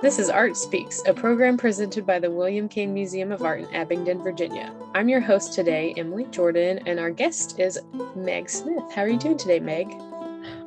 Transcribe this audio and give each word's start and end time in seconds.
This 0.00 0.20
is 0.20 0.30
Art 0.30 0.56
Speaks, 0.56 1.02
a 1.06 1.12
program 1.12 1.56
presented 1.56 2.06
by 2.06 2.20
the 2.20 2.30
William 2.30 2.68
King 2.68 2.94
Museum 2.94 3.32
of 3.32 3.42
Art 3.42 3.62
in 3.62 3.74
Abingdon, 3.74 4.22
Virginia. 4.22 4.72
I'm 4.94 5.08
your 5.08 5.18
host 5.20 5.54
today, 5.54 5.92
Emily 5.96 6.24
Jordan, 6.26 6.78
and 6.86 7.00
our 7.00 7.10
guest 7.10 7.58
is 7.58 7.80
Meg 8.14 8.48
Smith. 8.48 8.84
How 8.94 9.02
are 9.02 9.08
you 9.08 9.18
doing 9.18 9.36
today, 9.36 9.58
Meg? 9.58 9.92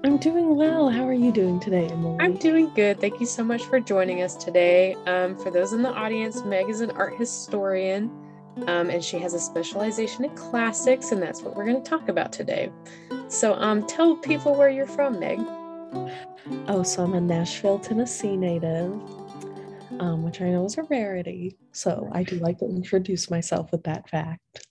I'm 0.04 0.18
doing 0.18 0.58
well. 0.58 0.90
How 0.90 1.08
are 1.08 1.14
you 1.14 1.32
doing 1.32 1.62
today, 1.62 1.88
Emily? 1.88 2.18
I'm 2.20 2.36
doing 2.36 2.74
good. 2.76 3.00
Thank 3.00 3.22
you 3.22 3.26
so 3.26 3.42
much 3.42 3.64
for 3.64 3.80
joining 3.80 4.22
us 4.22 4.36
today. 4.36 4.98
Um, 5.06 5.38
for 5.38 5.50
those 5.50 5.72
in 5.72 5.82
the 5.82 5.94
audience, 5.94 6.44
Meg 6.44 6.70
is 6.70 6.82
an 6.82 6.92
art 6.92 7.16
historian, 7.16 8.12
um, 8.68 8.90
and 8.90 9.02
she 9.02 9.18
has 9.20 9.34
a 9.34 9.40
specialization 9.40 10.26
in 10.26 10.36
classics, 10.36 11.14
and 11.14 11.22
that's 11.22 11.42
what 11.42 11.56
we're 11.56 11.66
going 11.66 11.82
to 11.82 11.90
talk 11.90 12.10
about 12.10 12.34
today. 12.34 12.70
So, 13.30 13.54
um, 13.54 13.88
tell 13.88 14.18
people 14.18 14.56
where 14.56 14.70
you're 14.70 14.86
from, 14.86 15.22
Meg. 15.22 15.40
Oh, 16.68 16.84
so 16.84 17.04
I'm 17.04 17.14
a 17.14 17.22
Nashville, 17.22 17.80
Tennessee 17.80 18.36
native, 18.36 19.00
um, 20.00 20.24
which 20.24 20.42
I 20.42 20.50
know 20.50 20.66
is 20.66 20.78
a 20.78 20.84
rarity. 20.84 21.58
So 21.72 22.10
I 22.12 22.24
do 22.24 22.38
like 22.38 22.60
to 22.60 22.66
introduce 22.66 23.30
myself 23.30 23.72
with 23.72 23.84
that 23.84 24.10
fact. 24.10 24.66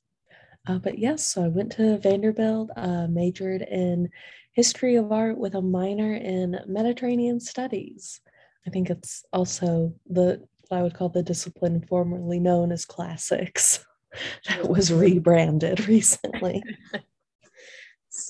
Uh, 0.67 0.79
but 0.79 0.99
yes, 0.99 1.27
so 1.27 1.45
I 1.45 1.49
went 1.49 1.73
to 1.73 1.99
Vanderbilt, 1.99 2.71
uh, 2.77 3.07
majored 3.09 3.63
in 3.63 4.09
history 4.53 4.97
of 4.97 5.11
art 5.11 5.39
with 5.39 5.55
a 5.55 5.63
minor 5.63 6.15
in 6.15 6.59
Mediterranean 6.67 7.41
studies. 7.41 8.21
I 8.67 8.71
think 8.71 8.91
it's 8.91 9.25
also 9.33 9.95
the 10.09 10.43
what 10.69 10.79
I 10.79 10.83
would 10.83 10.95
call 10.95 11.09
the 11.09 11.23
discipline 11.23 11.85
formerly 11.89 12.39
known 12.39 12.71
as 12.71 12.85
classics 12.85 13.85
that 14.49 14.69
was 14.69 14.93
rebranded 14.93 15.89
recently. 15.89 16.63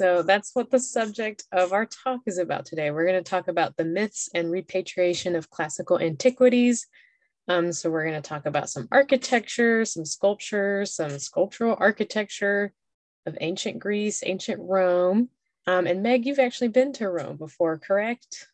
So 0.00 0.22
that's 0.22 0.52
what 0.54 0.70
the 0.70 0.80
subject 0.80 1.44
of 1.52 1.74
our 1.74 1.84
talk 1.84 2.20
is 2.24 2.38
about 2.38 2.64
today. 2.64 2.90
We're 2.90 3.04
going 3.04 3.22
to 3.22 3.30
talk 3.30 3.48
about 3.48 3.76
the 3.76 3.84
myths 3.84 4.30
and 4.34 4.50
repatriation 4.50 5.36
of 5.36 5.50
classical 5.50 5.98
antiquities. 5.98 6.86
Um, 7.48 7.70
so 7.70 7.90
we're 7.90 8.06
going 8.06 8.14
to 8.14 8.26
talk 8.26 8.46
about 8.46 8.70
some 8.70 8.88
architecture, 8.90 9.84
some 9.84 10.06
sculpture, 10.06 10.86
some 10.86 11.18
sculptural 11.18 11.76
architecture 11.78 12.72
of 13.26 13.36
ancient 13.42 13.78
Greece, 13.78 14.22
ancient 14.24 14.58
Rome. 14.62 15.28
Um, 15.66 15.86
and 15.86 16.02
Meg, 16.02 16.24
you've 16.24 16.38
actually 16.38 16.68
been 16.68 16.94
to 16.94 17.10
Rome 17.10 17.36
before, 17.36 17.76
correct? 17.76 18.46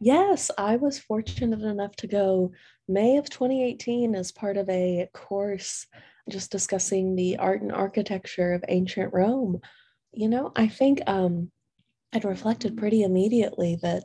Yes, 0.00 0.50
I 0.56 0.76
was 0.76 0.98
fortunate 0.98 1.60
enough 1.60 1.94
to 1.96 2.06
go 2.06 2.52
May 2.88 3.18
of 3.18 3.28
2018 3.28 4.14
as 4.14 4.32
part 4.32 4.56
of 4.56 4.66
a 4.70 5.10
course 5.12 5.88
just 6.30 6.50
discussing 6.50 7.16
the 7.16 7.36
art 7.36 7.60
and 7.60 7.70
architecture 7.70 8.54
of 8.54 8.64
ancient 8.66 9.12
Rome 9.12 9.60
you 10.16 10.28
know, 10.28 10.50
I 10.56 10.66
think 10.66 11.02
um, 11.06 11.50
I'd 12.12 12.24
reflected 12.24 12.76
pretty 12.76 13.02
immediately 13.02 13.78
that 13.82 14.04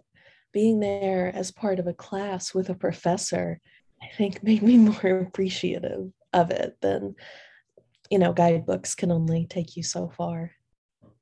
being 0.52 0.80
there 0.82 1.32
as 1.34 1.52
part 1.52 1.80
of 1.80 1.88
a 1.88 1.94
class 1.94 2.54
with 2.54 2.70
a 2.70 2.76
professor, 2.76 3.60
I 4.02 4.08
think 4.18 4.44
made 4.44 4.62
me 4.62 4.78
more 4.78 5.20
appreciative 5.20 6.12
of 6.34 6.52
it 6.52 6.78
than, 6.82 7.16
you 8.10 8.20
know, 8.20 8.34
guidebooks 8.34 8.96
can 8.96 9.12
only 9.12 9.46
take 9.46 9.78
you 9.78 9.84
so 9.84 10.10
far. 10.10 10.52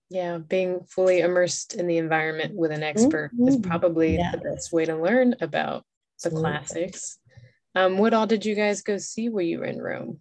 Yeah, 0.10 0.40
being 0.40 0.82
fully 0.90 1.20
immersed 1.20 1.76
in 1.76 1.86
the 1.86 1.98
environment 1.98 2.56
with 2.56 2.72
an 2.72 2.82
expert 2.82 3.32
mm-hmm. 3.34 3.48
is 3.48 3.58
probably 3.58 4.16
yes. 4.16 4.34
the 4.34 4.40
best 4.42 4.74
way 4.74 4.86
to 4.86 4.96
learn 4.96 5.36
about 5.40 5.86
the 6.24 6.30
Absolutely. 6.30 6.42
classics. 6.42 7.20
Um, 7.76 8.00
what 8.00 8.16
all 8.16 8.26
did 8.26 8.44
you 8.44 8.56
guys 8.56 8.82
go 8.82 8.98
see 8.98 9.30
while 9.30 9.44
you 9.44 9.60
were 9.60 9.66
in 9.66 9.80
Rome? 9.80 10.20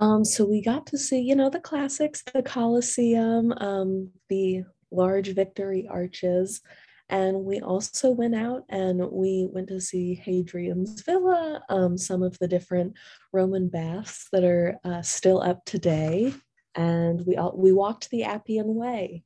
Um, 0.00 0.24
so 0.24 0.44
we 0.44 0.62
got 0.62 0.86
to 0.86 0.98
see, 0.98 1.20
you 1.20 1.36
know, 1.36 1.50
the 1.50 1.60
classics, 1.60 2.22
the 2.32 2.42
Colosseum, 2.42 3.52
um, 3.58 4.10
the 4.28 4.64
large 4.90 5.28
victory 5.28 5.86
arches. 5.88 6.60
And 7.08 7.44
we 7.44 7.60
also 7.60 8.10
went 8.10 8.34
out 8.34 8.64
and 8.70 9.10
we 9.10 9.46
went 9.50 9.68
to 9.68 9.80
see 9.80 10.14
Hadrian's 10.14 11.02
Villa, 11.02 11.62
um, 11.68 11.98
some 11.98 12.22
of 12.22 12.38
the 12.38 12.48
different 12.48 12.94
Roman 13.32 13.68
baths 13.68 14.28
that 14.32 14.44
are 14.44 14.78
uh, 14.84 15.02
still 15.02 15.42
up 15.42 15.64
today. 15.66 16.32
And 16.74 17.22
we 17.26 17.36
all, 17.36 17.54
we 17.54 17.72
walked 17.72 18.08
the 18.10 18.24
Appian 18.24 18.74
Way, 18.74 19.24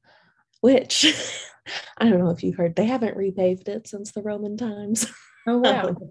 which 0.63 1.07
I 1.99 2.09
don't 2.09 2.19
know 2.19 2.31
if 2.31 2.43
you 2.43 2.55
heard, 2.55 2.75
they 2.75 2.87
haven't 2.87 3.17
repaved 3.17 3.69
it 3.69 3.87
since 3.87 4.13
the 4.13 4.23
Roman 4.23 4.57
times. 4.57 5.07
Oh 5.47 5.59
wow! 5.59 5.97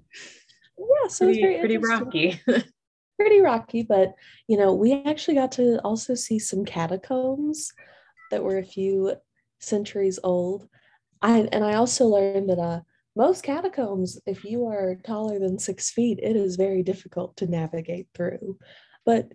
Yeah, 0.77 1.07
so 1.07 1.25
pretty, 1.27 1.59
pretty 1.59 1.77
rocky. 1.77 2.41
pretty 3.17 3.41
rocky, 3.41 3.83
but 3.83 4.13
you 4.47 4.57
know, 4.57 4.73
we 4.73 5.03
actually 5.05 5.35
got 5.35 5.51
to 5.53 5.79
also 5.83 6.15
see 6.15 6.39
some 6.39 6.65
catacombs 6.65 7.71
that 8.31 8.43
were 8.43 8.57
a 8.57 8.65
few 8.65 9.15
centuries 9.59 10.19
old. 10.23 10.67
I 11.21 11.47
and 11.51 11.63
I 11.63 11.75
also 11.75 12.05
learned 12.05 12.49
that 12.49 12.59
uh 12.59 12.81
most 13.15 13.43
catacombs, 13.43 14.19
if 14.25 14.43
you 14.43 14.65
are 14.67 14.97
taller 15.05 15.39
than 15.39 15.57
six 15.57 15.89
feet, 15.89 16.19
it 16.21 16.35
is 16.35 16.57
very 16.57 16.83
difficult 16.83 17.37
to 17.37 17.47
navigate 17.47 18.07
through. 18.13 18.57
But 19.05 19.31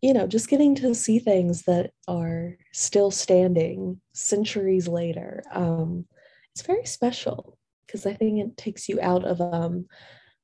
you 0.00 0.14
know, 0.14 0.26
just 0.26 0.48
getting 0.48 0.74
to 0.76 0.94
see 0.94 1.18
things 1.18 1.62
that 1.62 1.90
are 2.06 2.56
still 2.72 3.10
standing 3.10 4.00
centuries 4.12 4.86
later, 4.86 5.42
um, 5.52 6.06
it's 6.52 6.62
very 6.62 6.86
special 6.86 7.58
because 7.86 8.06
I 8.06 8.14
think 8.14 8.38
it 8.38 8.56
takes 8.56 8.88
you 8.88 9.00
out 9.00 9.24
of 9.24 9.40
um, 9.40 9.86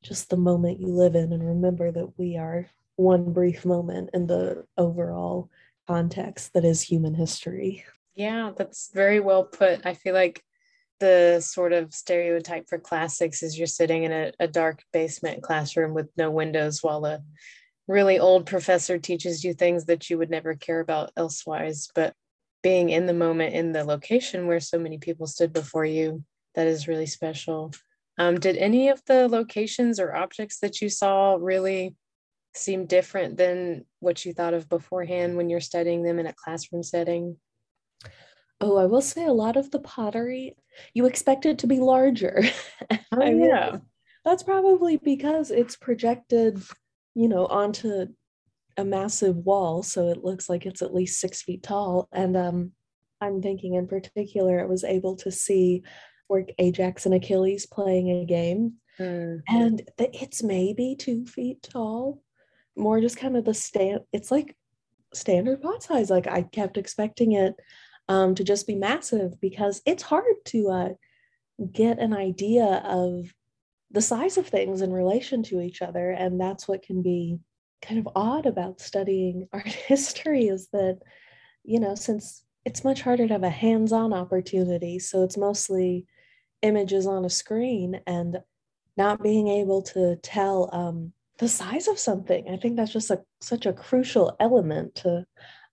just 0.04 0.30
the 0.30 0.36
moment 0.36 0.80
you 0.80 0.88
live 0.88 1.14
in 1.14 1.32
and 1.32 1.46
remember 1.46 1.90
that 1.90 2.18
we 2.18 2.36
are 2.36 2.66
one 2.96 3.32
brief 3.32 3.64
moment 3.64 4.10
in 4.12 4.26
the 4.26 4.64
overall 4.76 5.50
context 5.88 6.52
that 6.52 6.64
is 6.64 6.82
human 6.82 7.14
history. 7.14 7.84
Yeah, 8.14 8.52
that's 8.56 8.90
very 8.92 9.18
well 9.18 9.44
put. 9.44 9.84
I 9.84 9.94
feel 9.94 10.14
like 10.14 10.44
the 11.00 11.40
sort 11.40 11.72
of 11.72 11.92
stereotype 11.92 12.68
for 12.68 12.78
classics 12.78 13.42
is 13.42 13.58
you're 13.58 13.66
sitting 13.66 14.04
in 14.04 14.12
a, 14.12 14.32
a 14.38 14.46
dark 14.46 14.82
basement 14.92 15.42
classroom 15.42 15.92
with 15.94 16.08
no 16.16 16.30
windows 16.30 16.82
while 16.82 17.04
a 17.04 17.20
really 17.88 18.18
old 18.18 18.46
professor 18.46 18.98
teaches 18.98 19.42
you 19.42 19.52
things 19.52 19.86
that 19.86 20.08
you 20.08 20.18
would 20.18 20.30
never 20.30 20.54
care 20.54 20.80
about 20.80 21.10
elsewise. 21.16 21.88
But 21.94 22.14
being 22.62 22.90
in 22.90 23.06
the 23.06 23.12
moment 23.12 23.54
in 23.54 23.72
the 23.72 23.84
location 23.84 24.46
where 24.46 24.60
so 24.60 24.78
many 24.78 24.98
people 24.98 25.26
stood 25.26 25.52
before 25.52 25.84
you, 25.84 26.24
that 26.54 26.66
is 26.66 26.88
really 26.88 27.06
special. 27.06 27.72
Um, 28.18 28.38
did 28.38 28.56
any 28.56 28.88
of 28.88 29.02
the 29.06 29.28
locations 29.28 29.98
or 29.98 30.14
objects 30.14 30.60
that 30.60 30.80
you 30.80 30.88
saw 30.88 31.36
really 31.40 31.96
seem 32.54 32.86
different 32.86 33.36
than 33.36 33.84
what 34.00 34.24
you 34.24 34.32
thought 34.32 34.54
of 34.54 34.68
beforehand 34.68 35.36
when 35.36 35.50
you're 35.50 35.60
studying 35.60 36.02
them 36.02 36.18
in 36.18 36.26
a 36.26 36.34
classroom 36.34 36.82
setting? 36.82 37.36
Oh, 38.60 38.76
I 38.76 38.86
will 38.86 39.02
say 39.02 39.24
a 39.24 39.32
lot 39.32 39.56
of 39.56 39.70
the 39.70 39.80
pottery 39.80 40.56
you 40.92 41.06
expect 41.06 41.46
it 41.46 41.58
to 41.58 41.66
be 41.66 41.80
larger. 41.80 42.42
Oh, 43.12 43.24
yeah. 43.24 43.78
That's 44.24 44.42
probably 44.42 44.96
because 44.96 45.52
it's 45.52 45.76
projected, 45.76 46.60
you 47.14 47.28
know, 47.28 47.46
onto 47.46 48.06
a 48.76 48.84
massive 48.84 49.36
wall. 49.36 49.84
So 49.84 50.08
it 50.08 50.24
looks 50.24 50.48
like 50.48 50.66
it's 50.66 50.82
at 50.82 50.92
least 50.92 51.20
six 51.20 51.40
feet 51.40 51.62
tall. 51.62 52.08
And 52.10 52.36
um, 52.36 52.72
I'm 53.20 53.40
thinking 53.40 53.74
in 53.74 53.86
particular, 53.86 54.60
I 54.60 54.64
was 54.64 54.82
able 54.82 55.14
to 55.18 55.30
see 55.30 55.84
where 56.28 56.46
Ajax 56.58 57.06
and 57.06 57.14
Achilles 57.14 57.66
playing 57.66 58.10
a 58.10 58.24
game. 58.24 58.74
Mm. 58.98 59.42
And 59.48 59.82
it's 59.98 60.42
maybe 60.42 60.96
two 60.98 61.26
feet 61.26 61.62
tall, 61.62 62.22
more 62.76 63.00
just 63.00 63.16
kind 63.16 63.36
of 63.36 63.44
the 63.44 63.54
stand. 63.54 64.00
It's 64.12 64.30
like 64.30 64.56
standard 65.12 65.62
pot 65.62 65.82
size. 65.82 66.10
Like 66.10 66.26
I 66.26 66.42
kept 66.42 66.76
expecting 66.76 67.32
it 67.32 67.54
um, 68.08 68.34
to 68.34 68.44
just 68.44 68.66
be 68.66 68.74
massive 68.74 69.40
because 69.40 69.82
it's 69.86 70.02
hard 70.02 70.34
to 70.46 70.70
uh, 70.70 70.88
get 71.72 71.98
an 71.98 72.14
idea 72.14 72.82
of 72.84 73.32
the 73.90 74.02
size 74.02 74.38
of 74.38 74.46
things 74.46 74.80
in 74.80 74.92
relation 74.92 75.42
to 75.44 75.60
each 75.60 75.80
other. 75.80 76.10
And 76.10 76.40
that's 76.40 76.66
what 76.66 76.82
can 76.82 77.02
be 77.02 77.38
kind 77.80 78.00
of 78.00 78.08
odd 78.16 78.46
about 78.46 78.80
studying 78.80 79.48
art 79.52 79.66
history 79.66 80.48
is 80.48 80.68
that, 80.72 81.00
you 81.64 81.80
know, 81.80 81.94
since 81.94 82.44
it's 82.64 82.84
much 82.84 83.02
harder 83.02 83.26
to 83.26 83.34
have 83.34 83.42
a 83.42 83.50
hands 83.50 83.92
on 83.92 84.12
opportunity, 84.12 84.98
so 84.98 85.22
it's 85.22 85.36
mostly 85.36 86.06
images 86.62 87.06
on 87.06 87.24
a 87.24 87.30
screen 87.30 88.00
and 88.06 88.38
not 88.96 89.22
being 89.22 89.48
able 89.48 89.82
to 89.82 90.16
tell 90.16 90.70
um, 90.72 91.12
the 91.38 91.48
size 91.48 91.88
of 91.88 91.98
something. 91.98 92.48
I 92.48 92.56
think 92.56 92.76
that's 92.76 92.92
just 92.92 93.10
a, 93.10 93.22
such 93.40 93.66
a 93.66 93.72
crucial 93.72 94.36
element 94.40 94.94
to 94.96 95.26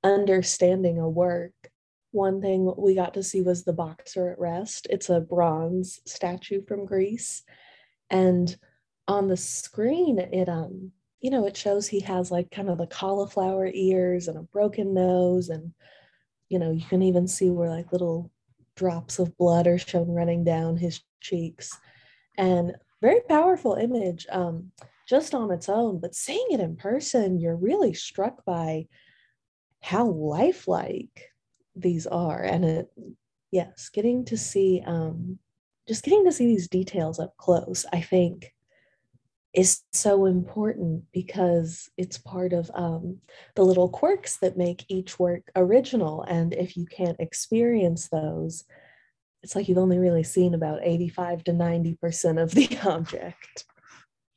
understanding 0.03 0.99
a 0.99 1.07
work. 1.07 1.53
One 2.11 2.41
thing 2.41 2.73
we 2.77 2.95
got 2.95 3.13
to 3.13 3.23
see 3.23 3.41
was 3.41 3.63
the 3.63 3.73
boxer 3.73 4.31
at 4.31 4.39
rest. 4.39 4.87
It's 4.89 5.09
a 5.09 5.21
bronze 5.21 6.01
statue 6.05 6.61
from 6.65 6.85
Greece. 6.85 7.43
And 8.09 8.53
on 9.07 9.27
the 9.27 9.37
screen, 9.37 10.19
it 10.19 10.49
um, 10.49 10.91
you 11.21 11.29
know, 11.29 11.45
it 11.45 11.55
shows 11.55 11.87
he 11.87 11.99
has 12.01 12.31
like 12.31 12.49
kind 12.51 12.69
of 12.69 12.79
the 12.79 12.87
cauliflower 12.87 13.69
ears 13.71 14.27
and 14.27 14.37
a 14.37 14.41
broken 14.41 14.93
nose, 14.93 15.49
and 15.49 15.71
you 16.49 16.59
know, 16.59 16.71
you 16.71 16.83
can 16.83 17.01
even 17.03 17.27
see 17.27 17.49
where 17.49 17.69
like 17.69 17.91
little 17.91 18.31
drops 18.81 19.19
of 19.19 19.37
blood 19.37 19.67
are 19.67 19.77
shown 19.77 20.09
running 20.09 20.43
down 20.43 20.75
his 20.75 21.01
cheeks. 21.19 21.77
And 22.35 22.75
very 22.99 23.21
powerful 23.29 23.75
image. 23.75 24.25
Um, 24.31 24.71
just 25.07 25.35
on 25.35 25.51
its 25.51 25.69
own, 25.69 25.99
but 25.99 26.15
seeing 26.15 26.47
it 26.51 26.59
in 26.59 26.75
person, 26.77 27.39
you're 27.39 27.55
really 27.55 27.93
struck 27.93 28.45
by 28.45 28.87
how 29.81 30.05
lifelike 30.07 31.29
these 31.75 32.07
are. 32.07 32.41
And 32.41 32.63
it, 32.63 32.91
yes, 33.51 33.89
getting 33.89 34.23
to 34.25 34.37
see, 34.37 34.81
um, 34.85 35.37
just 35.87 36.05
getting 36.05 36.23
to 36.25 36.31
see 36.31 36.45
these 36.45 36.69
details 36.69 37.19
up 37.19 37.35
close, 37.37 37.85
I 37.91 38.01
think 38.01 38.53
is 39.53 39.81
so 39.91 40.25
important 40.25 41.03
because 41.11 41.89
it's 41.97 42.17
part 42.17 42.53
of 42.53 42.71
um, 42.73 43.17
the 43.55 43.63
little 43.63 43.89
quirks 43.89 44.37
that 44.37 44.57
make 44.57 44.85
each 44.87 45.19
work 45.19 45.51
original. 45.55 46.23
And 46.23 46.53
if 46.53 46.77
you 46.77 46.85
can't 46.85 47.19
experience 47.19 48.07
those, 48.07 48.63
it's 49.43 49.55
like 49.55 49.67
you've 49.67 49.77
only 49.77 49.97
really 49.97 50.23
seen 50.23 50.53
about 50.53 50.79
85 50.83 51.43
to 51.45 51.51
90% 51.51 52.41
of 52.41 52.51
the 52.51 52.77
object. 52.85 53.65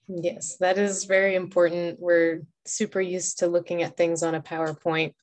Yes, 0.08 0.56
that 0.58 0.78
is 0.78 1.04
very 1.04 1.34
important. 1.34 2.00
We're 2.00 2.42
super 2.66 3.00
used 3.00 3.38
to 3.38 3.46
looking 3.46 3.82
at 3.82 3.96
things 3.96 4.22
on 4.22 4.34
a 4.34 4.42
PowerPoint, 4.42 5.14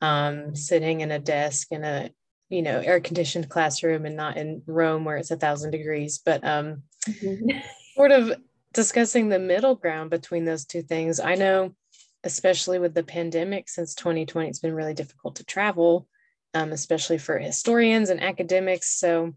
um, 0.00 0.54
sitting 0.54 1.00
in 1.00 1.10
a 1.10 1.18
desk 1.18 1.68
in 1.70 1.84
a 1.84 2.10
you 2.48 2.62
know 2.62 2.78
air 2.78 3.00
conditioned 3.00 3.48
classroom 3.48 4.06
and 4.06 4.16
not 4.16 4.36
in 4.36 4.62
Rome 4.66 5.04
where 5.04 5.16
it's 5.16 5.32
a 5.32 5.36
thousand 5.36 5.72
degrees. 5.72 6.20
But 6.24 6.44
um, 6.44 6.82
mm-hmm. 7.06 7.58
sort 7.94 8.12
of 8.12 8.32
discussing 8.76 9.28
the 9.28 9.38
middle 9.38 9.74
ground 9.74 10.10
between 10.10 10.44
those 10.44 10.66
two 10.66 10.82
things. 10.82 11.18
I 11.18 11.34
know, 11.34 11.74
especially 12.22 12.78
with 12.78 12.94
the 12.94 13.02
pandemic 13.02 13.68
since 13.68 13.94
2020, 13.94 14.48
it's 14.48 14.60
been 14.60 14.74
really 14.74 14.94
difficult 14.94 15.36
to 15.36 15.44
travel, 15.44 16.06
um, 16.54 16.72
especially 16.72 17.18
for 17.18 17.38
historians 17.38 18.10
and 18.10 18.22
academics. 18.22 19.00
So 19.00 19.32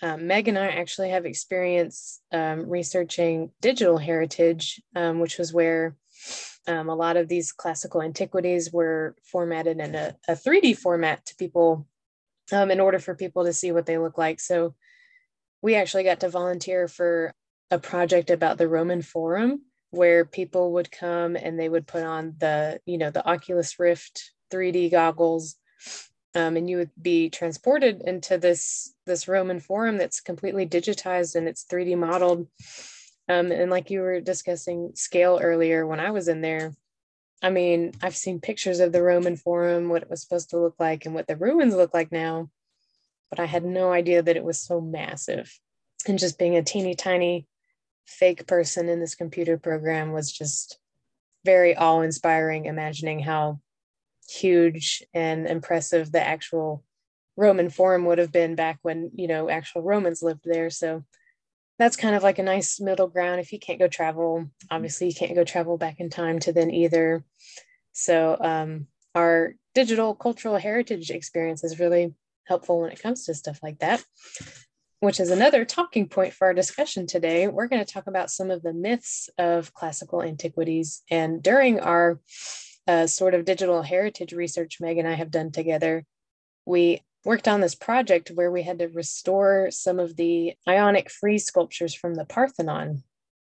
um, 0.00 0.28
Meg 0.28 0.48
and 0.48 0.58
I 0.58 0.68
actually 0.68 1.10
have 1.10 1.26
experience 1.26 2.20
um, 2.32 2.68
researching 2.70 3.50
digital 3.60 3.98
heritage, 3.98 4.80
um, 4.94 5.18
which 5.18 5.38
was 5.38 5.52
where 5.52 5.96
um, 6.68 6.88
a 6.88 6.94
lot 6.94 7.16
of 7.16 7.28
these 7.28 7.52
classical 7.52 8.00
antiquities 8.00 8.72
were 8.72 9.16
formatted 9.24 9.80
in 9.80 9.94
a, 9.94 10.16
a 10.28 10.32
3D 10.32 10.78
format 10.78 11.26
to 11.26 11.36
people 11.36 11.86
um, 12.52 12.70
in 12.70 12.78
order 12.78 13.00
for 13.00 13.14
people 13.14 13.44
to 13.44 13.52
see 13.52 13.72
what 13.72 13.86
they 13.86 13.98
look 13.98 14.18
like. 14.18 14.38
So 14.38 14.74
we 15.62 15.74
actually 15.74 16.04
got 16.04 16.20
to 16.20 16.28
volunteer 16.28 16.86
for 16.86 17.34
a 17.74 17.78
project 17.78 18.30
about 18.30 18.56
the 18.56 18.68
Roman 18.68 19.02
Forum 19.02 19.62
where 19.90 20.24
people 20.24 20.72
would 20.72 20.90
come 20.90 21.36
and 21.36 21.58
they 21.58 21.68
would 21.68 21.86
put 21.86 22.04
on 22.04 22.34
the, 22.38 22.80
you 22.86 22.98
know, 22.98 23.10
the 23.10 23.26
Oculus 23.28 23.78
Rift 23.78 24.32
3D 24.52 24.90
goggles 24.90 25.56
um, 26.34 26.56
and 26.56 26.68
you 26.68 26.78
would 26.78 26.90
be 27.00 27.30
transported 27.30 28.02
into 28.04 28.38
this 28.38 28.94
this 29.06 29.28
Roman 29.28 29.60
Forum 29.60 29.98
that's 29.98 30.20
completely 30.20 30.66
digitized 30.66 31.36
and 31.36 31.46
it's 31.46 31.64
3D 31.64 31.96
modeled. 31.96 32.48
Um, 33.28 33.52
and 33.52 33.70
like 33.70 33.90
you 33.90 34.00
were 34.00 34.20
discussing 34.20 34.92
scale 34.94 35.38
earlier 35.42 35.86
when 35.86 36.00
I 36.00 36.10
was 36.10 36.28
in 36.28 36.40
there, 36.40 36.72
I 37.42 37.50
mean, 37.50 37.92
I've 38.02 38.16
seen 38.16 38.40
pictures 38.40 38.80
of 38.80 38.92
the 38.92 39.02
Roman 39.02 39.36
Forum, 39.36 39.88
what 39.88 40.02
it 40.02 40.10
was 40.10 40.22
supposed 40.22 40.50
to 40.50 40.58
look 40.58 40.74
like, 40.78 41.06
and 41.06 41.14
what 41.14 41.26
the 41.26 41.36
ruins 41.36 41.74
look 41.74 41.94
like 41.94 42.12
now, 42.12 42.50
but 43.30 43.40
I 43.40 43.46
had 43.46 43.64
no 43.64 43.92
idea 43.92 44.22
that 44.22 44.36
it 44.36 44.44
was 44.44 44.60
so 44.60 44.80
massive. 44.80 45.58
And 46.06 46.18
just 46.18 46.38
being 46.38 46.56
a 46.56 46.62
teeny 46.62 46.94
tiny 46.94 47.46
fake 48.06 48.46
person 48.46 48.88
in 48.88 49.00
this 49.00 49.14
computer 49.14 49.58
program 49.58 50.12
was 50.12 50.32
just 50.32 50.78
very 51.44 51.76
awe 51.76 52.00
inspiring, 52.00 52.66
imagining 52.66 53.20
how 53.20 53.60
huge 54.28 55.02
and 55.12 55.46
impressive 55.46 56.10
the 56.10 56.26
actual 56.26 56.82
Roman 57.36 57.68
Forum 57.68 58.04
would 58.06 58.18
have 58.18 58.32
been 58.32 58.54
back 58.54 58.78
when, 58.82 59.10
you 59.14 59.26
know, 59.26 59.50
actual 59.50 59.82
Romans 59.82 60.22
lived 60.22 60.44
there. 60.44 60.70
So 60.70 61.04
that's 61.78 61.96
kind 61.96 62.14
of 62.14 62.22
like 62.22 62.38
a 62.38 62.44
nice 62.44 62.80
middle 62.80 63.08
ground. 63.08 63.40
If 63.40 63.52
you 63.52 63.58
can't 63.58 63.80
go 63.80 63.88
travel, 63.88 64.48
obviously 64.70 65.08
you 65.08 65.14
can't 65.14 65.34
go 65.34 65.44
travel 65.44 65.76
back 65.76 65.98
in 65.98 66.10
time 66.10 66.38
to 66.40 66.52
then 66.52 66.70
either. 66.70 67.24
So 67.92 68.36
um, 68.40 68.86
our 69.14 69.54
digital 69.74 70.14
cultural 70.14 70.56
heritage 70.56 71.10
experience 71.10 71.64
is 71.64 71.80
really 71.80 72.14
helpful 72.44 72.80
when 72.80 72.92
it 72.92 73.02
comes 73.02 73.24
to 73.26 73.34
stuff 73.34 73.60
like 73.62 73.80
that, 73.80 74.04
which 75.04 75.20
is 75.20 75.30
another 75.30 75.66
talking 75.66 76.08
point 76.08 76.32
for 76.32 76.46
our 76.46 76.54
discussion 76.54 77.06
today. 77.06 77.46
We're 77.46 77.68
going 77.68 77.84
to 77.84 77.92
talk 77.92 78.06
about 78.06 78.30
some 78.30 78.50
of 78.50 78.62
the 78.62 78.72
myths 78.72 79.28
of 79.36 79.74
classical 79.74 80.22
antiquities. 80.22 81.02
And 81.10 81.42
during 81.42 81.78
our 81.78 82.20
uh, 82.88 83.06
sort 83.06 83.34
of 83.34 83.44
digital 83.44 83.82
heritage 83.82 84.32
research 84.32 84.78
Meg 84.80 84.96
and 84.96 85.06
I 85.06 85.12
have 85.12 85.30
done 85.30 85.52
together, 85.52 86.06
we 86.64 87.02
worked 87.22 87.48
on 87.48 87.60
this 87.60 87.74
project 87.74 88.30
where 88.34 88.50
we 88.50 88.62
had 88.62 88.78
to 88.78 88.88
restore 88.88 89.70
some 89.70 89.98
of 89.98 90.16
the 90.16 90.54
ionic 90.66 91.10
frieze 91.10 91.44
sculptures 91.44 91.94
from 91.94 92.14
the 92.14 92.24
Parthenon. 92.24 93.02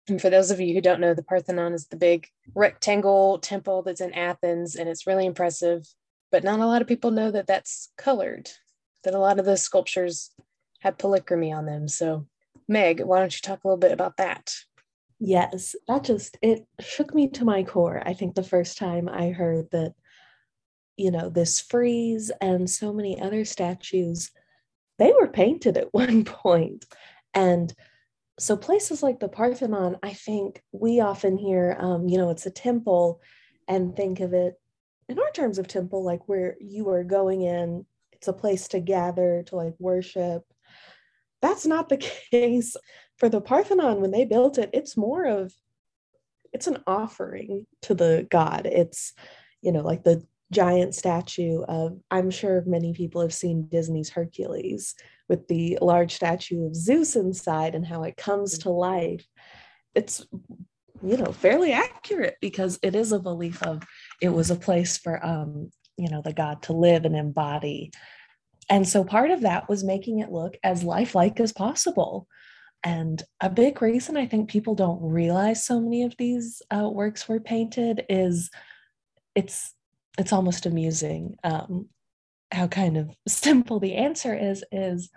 And 0.07 0.21
for 0.21 0.29
those 0.29 0.51
of 0.51 0.61
you 0.61 0.73
who 0.73 0.81
don't 0.81 1.01
know, 1.01 1.13
the 1.13 1.23
Parthenon 1.23 1.73
is 1.73 1.87
the 1.87 1.97
big 1.97 2.27
rectangle 2.55 3.37
temple 3.37 3.83
that's 3.83 4.01
in 4.01 4.13
Athens, 4.13 4.75
and 4.75 4.89
it's 4.89 5.05
really 5.05 5.25
impressive. 5.25 5.85
But 6.31 6.45
not 6.45 6.59
a 6.59 6.65
lot 6.65 6.81
of 6.81 6.87
people 6.87 7.11
know 7.11 7.31
that 7.31 7.47
that's 7.47 7.91
colored, 7.97 8.49
that 9.03 9.13
a 9.13 9.19
lot 9.19 9.39
of 9.39 9.45
those 9.45 9.61
sculptures 9.61 10.31
have 10.79 10.97
polychromy 10.97 11.55
on 11.55 11.65
them. 11.65 11.87
So, 11.87 12.27
Meg, 12.67 13.01
why 13.01 13.19
don't 13.19 13.35
you 13.35 13.41
talk 13.41 13.63
a 13.63 13.67
little 13.67 13.77
bit 13.77 13.91
about 13.91 14.17
that? 14.17 14.53
Yes, 15.19 15.75
that 15.87 16.03
just 16.03 16.37
it 16.41 16.65
shook 16.79 17.13
me 17.13 17.27
to 17.29 17.45
my 17.45 17.63
core. 17.63 18.01
I 18.05 18.13
think 18.13 18.35
the 18.35 18.43
first 18.43 18.77
time 18.77 19.09
I 19.09 19.29
heard 19.31 19.69
that 19.71 19.93
you 20.99 21.11
know, 21.11 21.29
this 21.29 21.61
frieze 21.61 22.29
and 22.41 22.69
so 22.69 22.91
many 22.91 23.19
other 23.21 23.45
statues, 23.45 24.31
they 24.97 25.13
were 25.17 25.29
painted 25.29 25.77
at 25.77 25.93
one 25.93 26.25
point. 26.25 26.85
And 27.33 27.73
so 28.37 28.57
places 28.57 29.01
like 29.01 29.19
the 29.19 29.29
Parthenon, 29.29 29.97
I 30.03 30.13
think 30.13 30.61
we 30.73 30.99
often 30.99 31.37
hear, 31.37 31.77
um, 31.79 32.09
you 32.09 32.17
know, 32.17 32.29
it's 32.29 32.45
a 32.45 32.51
temple 32.51 33.21
and 33.67 33.95
think 33.95 34.19
of 34.19 34.33
it 34.33 34.55
in 35.07 35.17
our 35.17 35.31
terms 35.31 35.57
of 35.57 35.67
temple, 35.67 36.03
like 36.03 36.27
where 36.27 36.55
you 36.59 36.89
are 36.89 37.03
going 37.03 37.41
in, 37.41 37.85
it's 38.11 38.27
a 38.27 38.33
place 38.33 38.67
to 38.69 38.79
gather, 38.79 39.43
to 39.47 39.55
like 39.55 39.75
worship. 39.79 40.43
That's 41.41 41.65
not 41.65 41.89
the 41.89 41.97
case 42.31 42.75
for 43.17 43.29
the 43.29 43.41
Parthenon. 43.41 44.01
When 44.01 44.11
they 44.11 44.25
built 44.25 44.57
it, 44.57 44.69
it's 44.73 44.97
more 44.97 45.25
of, 45.25 45.53
it's 46.53 46.67
an 46.67 46.83
offering 46.87 47.65
to 47.83 47.93
the 47.93 48.27
god. 48.29 48.65
It's, 48.65 49.13
you 49.61 49.71
know, 49.71 49.81
like 49.81 50.03
the 50.03 50.23
giant 50.51 50.95
statue 50.95 51.61
of, 51.63 51.99
I'm 52.09 52.31
sure 52.31 52.63
many 52.65 52.93
people 52.93 53.21
have 53.21 53.33
seen 53.33 53.67
Disney's 53.67 54.09
Hercules 54.09 54.95
with 55.27 55.47
the 55.47 55.77
large 55.81 56.15
statue 56.15 56.65
of 56.65 56.75
Zeus 56.75 57.15
inside 57.15 57.75
and 57.75 57.85
how 57.85 58.03
it 58.03 58.17
comes 58.17 58.57
to 58.59 58.71
life. 58.71 59.25
It's, 59.93 60.25
you 61.03 61.17
know, 61.17 61.31
fairly 61.31 61.71
accurate 61.71 62.37
because 62.41 62.79
it 62.81 62.95
is 62.95 63.11
a 63.11 63.19
belief 63.19 63.61
of 63.63 63.83
it 64.21 64.29
was 64.29 64.49
a 64.49 64.55
place 64.55 64.97
for, 64.97 65.23
um, 65.23 65.69
you 65.97 66.09
know, 66.09 66.21
the 66.23 66.33
God 66.33 66.63
to 66.63 66.73
live 66.73 67.05
and 67.05 67.15
embody. 67.15 67.91
And 68.69 68.87
so 68.87 69.03
part 69.03 69.31
of 69.31 69.41
that 69.41 69.67
was 69.67 69.83
making 69.83 70.19
it 70.19 70.31
look 70.31 70.55
as 70.63 70.83
lifelike 70.83 71.39
as 71.39 71.51
possible. 71.51 72.27
And 72.83 73.21
a 73.41 73.49
big 73.49 73.81
reason 73.81 74.15
I 74.15 74.27
think 74.27 74.49
people 74.49 74.75
don't 74.75 75.01
realize 75.01 75.63
so 75.63 75.81
many 75.81 76.03
of 76.03 76.15
these 76.17 76.61
uh, 76.73 76.89
works 76.89 77.27
were 77.27 77.39
painted 77.39 78.05
is 78.07 78.49
it's 79.35 79.73
it's 80.17 80.33
almost 80.33 80.65
amusing 80.65 81.35
um, 81.43 81.87
how 82.51 82.67
kind 82.67 82.97
of 82.97 83.09
simple 83.27 83.79
the 83.79 83.95
answer 83.95 84.35
is 84.35 84.63
is 84.71 85.09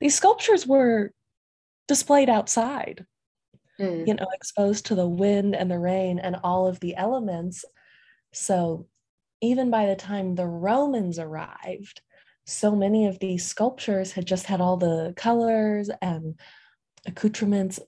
these 0.00 0.14
sculptures 0.14 0.66
were 0.66 1.12
displayed 1.86 2.28
outside 2.28 3.06
mm. 3.80 4.06
you 4.06 4.14
know 4.14 4.26
exposed 4.34 4.86
to 4.86 4.94
the 4.94 5.08
wind 5.08 5.54
and 5.56 5.70
the 5.70 5.78
rain 5.78 6.18
and 6.18 6.36
all 6.44 6.66
of 6.66 6.78
the 6.80 6.94
elements 6.96 7.64
so 8.32 8.86
even 9.40 9.70
by 9.70 9.86
the 9.86 9.96
time 9.96 10.34
the 10.34 10.46
romans 10.46 11.18
arrived 11.18 12.00
so 12.48 12.74
many 12.74 13.06
of 13.06 13.18
these 13.18 13.44
sculptures 13.44 14.12
had 14.12 14.26
just 14.26 14.46
had 14.46 14.60
all 14.60 14.76
the 14.76 15.12
colors 15.16 15.90
and 16.02 16.38
accoutrements 17.06 17.78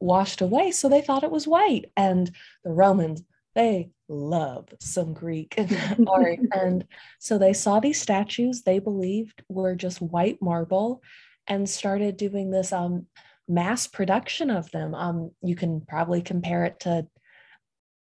washed 0.00 0.40
away 0.40 0.70
so 0.70 0.88
they 0.88 1.00
thought 1.00 1.24
it 1.24 1.30
was 1.30 1.46
white 1.46 1.86
and 1.96 2.30
the 2.64 2.72
romans 2.72 3.22
they 3.54 3.88
love 4.08 4.68
some 4.80 5.14
Greek 5.14 5.58
art. 6.06 6.38
and 6.52 6.84
so 7.18 7.38
they 7.38 7.54
saw 7.54 7.80
these 7.80 8.00
statues 8.00 8.62
they 8.62 8.78
believed 8.78 9.42
were 9.48 9.74
just 9.74 10.02
white 10.02 10.36
marble 10.42 11.02
and 11.48 11.68
started 11.68 12.16
doing 12.16 12.50
this 12.50 12.72
um, 12.72 13.06
mass 13.48 13.86
production 13.86 14.50
of 14.50 14.70
them. 14.70 14.94
Um, 14.94 15.30
you 15.42 15.54
can 15.54 15.80
probably 15.80 16.22
compare 16.22 16.64
it 16.64 16.80
to 16.80 17.06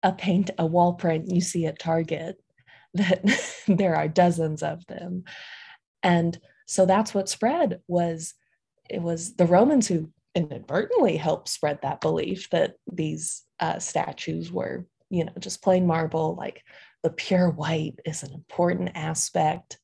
a 0.01 0.11
paint, 0.11 0.51
a 0.57 0.65
wall 0.65 0.93
print 0.93 1.29
you 1.29 1.41
see 1.41 1.65
at 1.65 1.79
Target, 1.79 2.37
that 2.93 3.23
there 3.67 3.95
are 3.95 4.07
dozens 4.07 4.63
of 4.63 4.85
them. 4.87 5.23
And 6.03 6.37
so 6.67 6.85
that's 6.85 7.13
what 7.13 7.29
spread 7.29 7.79
was 7.87 8.33
it 8.89 9.01
was 9.01 9.35
the 9.35 9.45
Romans 9.45 9.87
who 9.87 10.09
inadvertently 10.35 11.15
helped 11.17 11.47
spread 11.47 11.79
that 11.81 12.01
belief 12.01 12.49
that 12.49 12.75
these 12.91 13.43
uh, 13.59 13.79
statues 13.79 14.51
were 14.51 14.85
you 15.13 15.25
know, 15.25 15.33
just 15.37 15.61
plain 15.61 15.85
marble, 15.85 16.33
like 16.35 16.63
the 17.03 17.11
pure 17.11 17.51
white 17.51 17.99
is 18.03 18.23
an 18.23 18.33
important 18.33 18.89
aspect. 18.95 19.77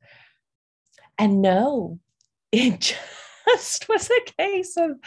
And 1.20 1.40
no, 1.44 2.00
it 2.52 2.98
just 3.48 3.88
was 3.88 4.10
a 4.10 4.32
case 4.32 4.76
of 4.76 4.98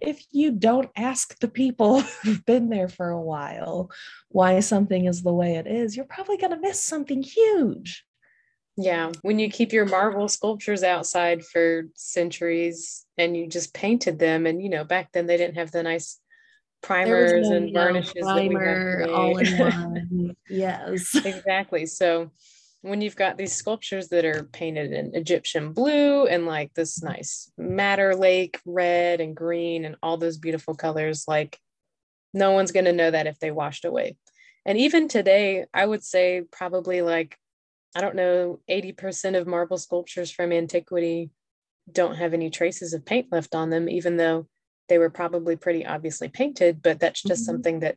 if 0.00 0.22
you 0.30 0.50
don't 0.50 0.90
ask 0.94 1.38
the 1.38 1.48
people 1.48 2.00
who've 2.22 2.44
been 2.44 2.68
there 2.68 2.88
for 2.88 3.08
a 3.08 3.20
while 3.20 3.90
why 4.28 4.60
something 4.60 5.06
is 5.06 5.22
the 5.22 5.32
way 5.32 5.56
it 5.56 5.66
is, 5.66 5.96
you're 5.96 6.04
probably 6.04 6.36
going 6.36 6.52
to 6.52 6.60
miss 6.60 6.82
something 6.82 7.22
huge. 7.22 8.04
Yeah, 8.76 9.12
when 9.20 9.38
you 9.38 9.50
keep 9.50 9.72
your 9.72 9.84
marble 9.84 10.28
sculptures 10.28 10.82
outside 10.82 11.44
for 11.44 11.88
centuries 11.94 13.04
and 13.18 13.36
you 13.36 13.46
just 13.46 13.74
painted 13.74 14.18
them, 14.18 14.46
and 14.46 14.62
you 14.62 14.70
know, 14.70 14.84
back 14.84 15.12
then 15.12 15.26
they 15.26 15.36
didn't 15.36 15.56
have 15.56 15.70
the 15.72 15.82
nice 15.82 16.18
primers 16.82 17.48
no, 17.48 17.56
and 17.56 17.72
varnishes 17.72 18.14
primer 18.20 19.06
all 19.10 19.36
in 19.36 19.58
one. 19.58 20.36
yes. 20.48 21.14
Exactly. 21.24 21.86
So 21.86 22.30
when 22.82 23.00
you've 23.00 23.16
got 23.16 23.36
these 23.36 23.52
sculptures 23.52 24.08
that 24.08 24.24
are 24.24 24.44
painted 24.44 24.92
in 24.92 25.14
Egyptian 25.14 25.72
blue 25.72 26.26
and 26.26 26.46
like 26.46 26.74
this 26.74 27.02
nice 27.02 27.50
madder 27.56 28.16
lake 28.16 28.58
red 28.66 29.20
and 29.20 29.36
green 29.36 29.84
and 29.84 29.96
all 30.02 30.16
those 30.16 30.38
beautiful 30.38 30.74
colors, 30.74 31.24
like 31.28 31.58
no 32.34 32.50
one's 32.50 32.72
going 32.72 32.86
to 32.86 32.92
know 32.92 33.10
that 33.10 33.28
if 33.28 33.38
they 33.38 33.52
washed 33.52 33.84
away. 33.84 34.16
And 34.64 34.78
even 34.78 35.08
today, 35.08 35.66
I 35.72 35.86
would 35.86 36.02
say 36.02 36.42
probably 36.50 37.02
like, 37.02 37.36
I 37.94 38.00
don't 38.00 38.16
know, 38.16 38.60
80% 38.70 39.38
of 39.38 39.46
marble 39.46 39.78
sculptures 39.78 40.30
from 40.30 40.52
antiquity 40.52 41.30
don't 41.90 42.16
have 42.16 42.32
any 42.32 42.50
traces 42.50 42.94
of 42.94 43.04
paint 43.04 43.26
left 43.32 43.54
on 43.54 43.70
them, 43.70 43.88
even 43.88 44.16
though 44.16 44.46
they 44.88 44.98
were 44.98 45.10
probably 45.10 45.56
pretty 45.56 45.84
obviously 45.84 46.28
painted. 46.28 46.82
But 46.82 47.00
that's 47.00 47.22
just 47.22 47.42
mm-hmm. 47.42 47.52
something 47.52 47.80
that 47.80 47.96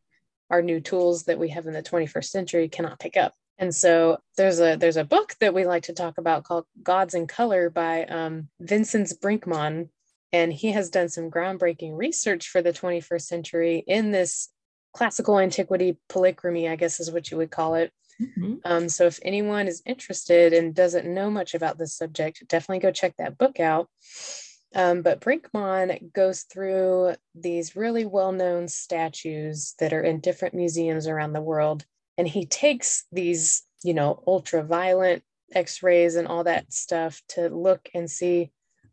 our 0.49 0.61
new 0.61 0.79
tools 0.79 1.23
that 1.23 1.39
we 1.39 1.49
have 1.49 1.65
in 1.65 1.73
the 1.73 1.83
21st 1.83 2.25
century 2.25 2.69
cannot 2.69 2.99
pick 2.99 3.17
up. 3.17 3.33
And 3.57 3.73
so 3.73 4.17
there's 4.35 4.59
a 4.59 4.75
there's 4.75 4.97
a 4.97 5.05
book 5.05 5.35
that 5.39 5.53
we 5.53 5.65
like 5.65 5.83
to 5.83 5.93
talk 5.93 6.17
about 6.17 6.43
called 6.43 6.65
Gods 6.83 7.13
in 7.13 7.25
Color 7.25 7.69
by 7.69 8.03
um, 8.05 8.49
Vinzenz 8.61 9.17
Brinkmann, 9.17 9.89
and 10.33 10.51
he 10.51 10.71
has 10.71 10.89
done 10.89 11.07
some 11.07 11.31
groundbreaking 11.31 11.97
research 11.97 12.49
for 12.49 12.61
the 12.61 12.73
21st 12.73 13.21
century 13.21 13.83
in 13.87 14.11
this 14.11 14.49
classical 14.93 15.39
antiquity 15.39 15.97
polychromy, 16.09 16.69
I 16.69 16.75
guess 16.75 16.99
is 16.99 17.11
what 17.11 17.31
you 17.31 17.37
would 17.37 17.51
call 17.51 17.75
it. 17.75 17.93
Mm-hmm. 18.21 18.55
Um, 18.63 18.89
so 18.89 19.05
if 19.05 19.19
anyone 19.23 19.67
is 19.67 19.81
interested 19.85 20.53
and 20.53 20.73
doesn't 20.73 21.11
know 21.11 21.29
much 21.29 21.53
about 21.53 21.77
this 21.77 21.97
subject, 21.97 22.47
definitely 22.47 22.79
go 22.79 22.91
check 22.91 23.15
that 23.17 23.37
book 23.37 23.59
out. 23.59 23.89
Um, 24.73 25.01
but 25.01 25.21
Brinkmann 25.21 26.11
goes 26.13 26.41
through 26.41 27.15
these 27.33 27.75
really 27.75 28.05
well-known 28.05 28.67
statues 28.67 29.73
that 29.79 29.93
are 29.93 30.03
in 30.03 30.19
different 30.19 30.53
museums 30.53 31.07
around 31.07 31.33
the 31.33 31.41
world 31.41 31.85
and 32.17 32.27
he 32.27 32.45
takes 32.45 33.05
these 33.11 33.63
you 33.83 33.93
know 33.93 34.23
ultraviolet 34.27 35.23
x-rays 35.53 36.15
and 36.15 36.27
all 36.27 36.43
that 36.43 36.71
stuff 36.73 37.21
to 37.29 37.49
look 37.49 37.89
and 37.93 38.09
see 38.09 38.51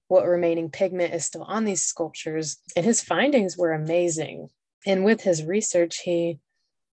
what 0.09 0.27
remaining 0.27 0.71
pigment 0.71 1.15
is 1.15 1.25
still 1.25 1.45
on 1.45 1.65
these 1.65 1.83
sculptures 1.83 2.59
and 2.77 2.85
his 2.85 3.03
findings 3.03 3.57
were 3.57 3.73
amazing 3.73 4.49
and 4.87 5.05
with 5.05 5.23
his 5.23 5.45
research 5.45 6.01
he 6.05 6.39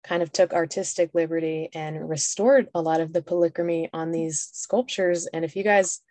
kind 0.04 0.24
of 0.24 0.32
took 0.32 0.54
artistic 0.54 1.12
liberty 1.13 1.70
and 1.74 2.10
restored 2.10 2.70
a 2.74 2.82
lot 2.82 3.01
of 3.01 3.13
the 3.13 3.22
polychromy 3.22 3.89
on 3.94 4.12
these 4.12 4.50
sculptures 4.54 5.27
and 5.27 5.44
if 5.44 5.56
you 5.56 5.63
guys 5.63 6.01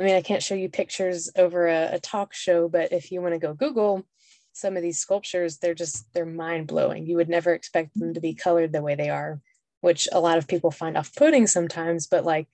i 0.00 0.04
mean 0.04 0.14
i 0.14 0.22
can't 0.22 0.42
show 0.42 0.54
you 0.54 0.68
pictures 0.68 1.30
over 1.36 1.66
a, 1.66 1.94
a 1.94 1.98
talk 1.98 2.32
show 2.32 2.68
but 2.68 2.92
if 2.92 3.10
you 3.10 3.20
want 3.20 3.34
to 3.34 3.38
go 3.38 3.52
google 3.52 4.06
some 4.52 4.76
of 4.76 4.82
these 4.82 4.98
sculptures 4.98 5.58
they're 5.58 5.74
just 5.74 6.06
they're 6.14 6.24
mind 6.24 6.66
blowing 6.66 7.06
you 7.06 7.16
would 7.16 7.28
never 7.28 7.52
expect 7.52 7.98
them 7.98 8.14
to 8.14 8.20
be 8.20 8.34
colored 8.34 8.72
the 8.72 8.82
way 8.82 8.94
they 8.94 9.10
are 9.10 9.40
which 9.84 10.08
a 10.12 10.18
lot 10.18 10.38
of 10.38 10.48
people 10.48 10.70
find 10.70 10.96
off 10.96 11.14
putting 11.14 11.46
sometimes, 11.46 12.06
but 12.06 12.24
like 12.24 12.48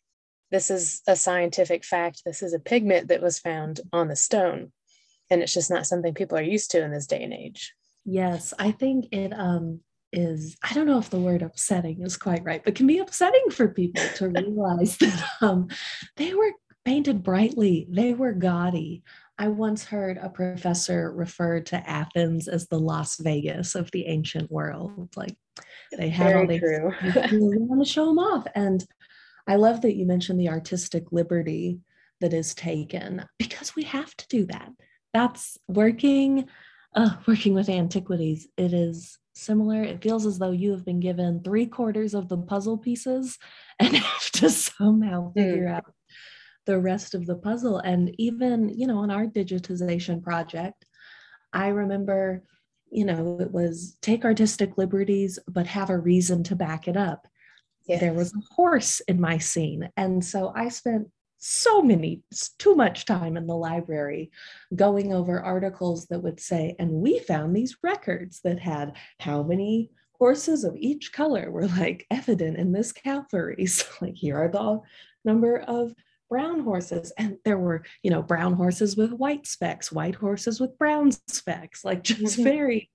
this 0.50 0.68
is 0.68 1.00
a 1.06 1.14
scientific 1.14 1.84
fact. 1.84 2.22
This 2.26 2.42
is 2.42 2.52
a 2.52 2.58
pigment 2.58 3.06
that 3.06 3.22
was 3.22 3.38
found 3.38 3.78
on 3.92 4.08
the 4.08 4.16
stone. 4.16 4.72
And 5.30 5.40
it's 5.40 5.54
just 5.54 5.70
not 5.70 5.87
something 5.87 6.12
people 6.12 6.37
are 6.37 6.42
used 6.42 6.72
to 6.72 6.82
in 6.82 6.90
this 6.90 7.06
day 7.06 7.22
and 7.22 7.32
age. 7.32 7.72
Yes, 8.04 8.52
I 8.58 8.72
think 8.72 9.06
it 9.12 9.32
um 9.32 9.78
is 10.12 10.56
I 10.62 10.74
don't 10.74 10.86
know 10.86 10.98
if 10.98 11.10
the 11.10 11.20
word 11.20 11.42
upsetting 11.42 12.02
is 12.02 12.16
quite 12.16 12.44
right, 12.44 12.62
but 12.64 12.74
can 12.74 12.86
be 12.86 12.98
upsetting 12.98 13.50
for 13.50 13.68
people 13.68 14.02
to 14.16 14.28
realize 14.36 14.96
that 14.98 15.24
um 15.40 15.68
they 16.16 16.34
were 16.34 16.52
painted 16.84 17.22
brightly, 17.22 17.86
they 17.90 18.14
were 18.14 18.32
gaudy. 18.32 19.02
I 19.38 19.48
once 19.48 19.84
heard 19.84 20.18
a 20.18 20.28
professor 20.28 21.12
refer 21.12 21.60
to 21.60 21.88
Athens 21.88 22.46
as 22.46 22.66
the 22.66 22.78
Las 22.78 23.16
Vegas 23.18 23.74
of 23.74 23.90
the 23.90 24.06
ancient 24.06 24.50
world. 24.50 25.08
Like 25.16 25.34
they 25.96 26.10
had 26.10 26.28
Very 26.28 26.40
all 26.40 26.46
these, 26.46 26.60
true. 26.60 26.92
want 27.40 27.82
to 27.82 27.90
show 27.90 28.06
them 28.06 28.18
off. 28.18 28.46
And 28.54 28.84
I 29.46 29.56
love 29.56 29.80
that 29.80 29.96
you 29.96 30.04
mentioned 30.04 30.38
the 30.38 30.50
artistic 30.50 31.10
liberty 31.10 31.80
that 32.20 32.34
is 32.34 32.54
taken 32.54 33.24
because 33.38 33.74
we 33.74 33.84
have 33.84 34.14
to 34.16 34.28
do 34.28 34.44
that. 34.46 34.70
That's 35.14 35.56
working, 35.68 36.46
uh, 36.94 37.16
working 37.26 37.54
with 37.54 37.70
antiquities. 37.70 38.46
It 38.58 38.74
is 38.74 39.18
similar. 39.34 39.82
It 39.82 40.02
feels 40.02 40.26
as 40.26 40.38
though 40.38 40.50
you 40.50 40.72
have 40.72 40.84
been 40.84 41.00
given 41.00 41.42
three 41.42 41.66
quarters 41.66 42.14
of 42.14 42.28
the 42.28 42.38
puzzle 42.38 42.78
pieces 42.78 43.38
and 43.78 43.96
have 43.96 44.30
to 44.32 44.50
somehow 44.50 45.32
figure 45.32 45.66
mm. 45.66 45.75
out 45.75 45.92
the 46.66 46.78
rest 46.78 47.14
of 47.14 47.26
the 47.26 47.37
puzzle. 47.37 47.78
And 47.78 48.14
even, 48.18 48.68
you 48.68 48.87
know, 48.87 48.99
on 48.99 49.10
our 49.10 49.26
digitization 49.26 50.22
project, 50.22 50.84
I 51.52 51.68
remember 51.68 52.44
you 52.90 53.04
know, 53.04 53.38
it 53.40 53.52
was 53.52 53.96
take 54.02 54.25
artistic 54.25 54.76
liberties, 54.76 55.38
but 55.49 55.66
have 55.66 55.90
a 55.90 55.99
reason 55.99 56.42
to 56.44 56.56
back 56.56 56.88
it 56.88 56.96
up. 56.96 57.26
Yes. 57.87 58.00
There 58.00 58.12
was 58.12 58.34
a 58.34 58.54
horse 58.54 59.00
in 59.00 59.20
my 59.20 59.38
scene. 59.38 59.88
And 59.96 60.25
so 60.25 60.52
I 60.54 60.68
spent 60.68 61.08
so 61.40 61.82
many, 61.82 62.23
too 62.59 62.76
much 62.76 63.06
time 63.06 63.37
in 63.37 63.47
the 63.47 63.56
library 63.56 64.30
going 64.76 65.12
over 65.12 65.40
articles 65.40 66.06
that 66.06 66.23
would 66.23 66.38
say, 66.38 66.76
and 66.78 66.90
we 66.90 67.18
found 67.18 67.56
these 67.56 67.76
records 67.82 68.40
that 68.44 68.61
had 68.61 68.97
how 69.18 69.42
many 69.42 69.90
horses 70.12 70.64
of 70.64 70.76
each 70.76 71.12
color 71.12 71.50
were 71.50 71.66
like 71.66 72.06
evident 72.11 72.59
in 72.59 72.73
this 72.73 72.92
cavalry. 72.92 73.66
So, 73.66 73.87
like, 74.02 74.16
here 74.16 74.37
are 74.37 74.49
the 74.49 74.80
number 75.25 75.59
of 75.59 75.94
brown 76.28 76.61
horses 76.61 77.12
and 77.18 77.38
there 77.44 77.59
were 77.59 77.82
you 78.04 78.11
know 78.11 78.23
brown 78.23 78.52
horses 78.52 78.97
with 78.97 79.11
white 79.11 79.49
specks 79.49 79.90
white 79.90 80.14
horses 80.14 80.61
with 80.61 80.78
brown 80.78 81.11
specks 81.26 81.85
like 81.85 82.04
just 82.04 82.35
mm-hmm. 82.35 82.44
very 82.44 82.90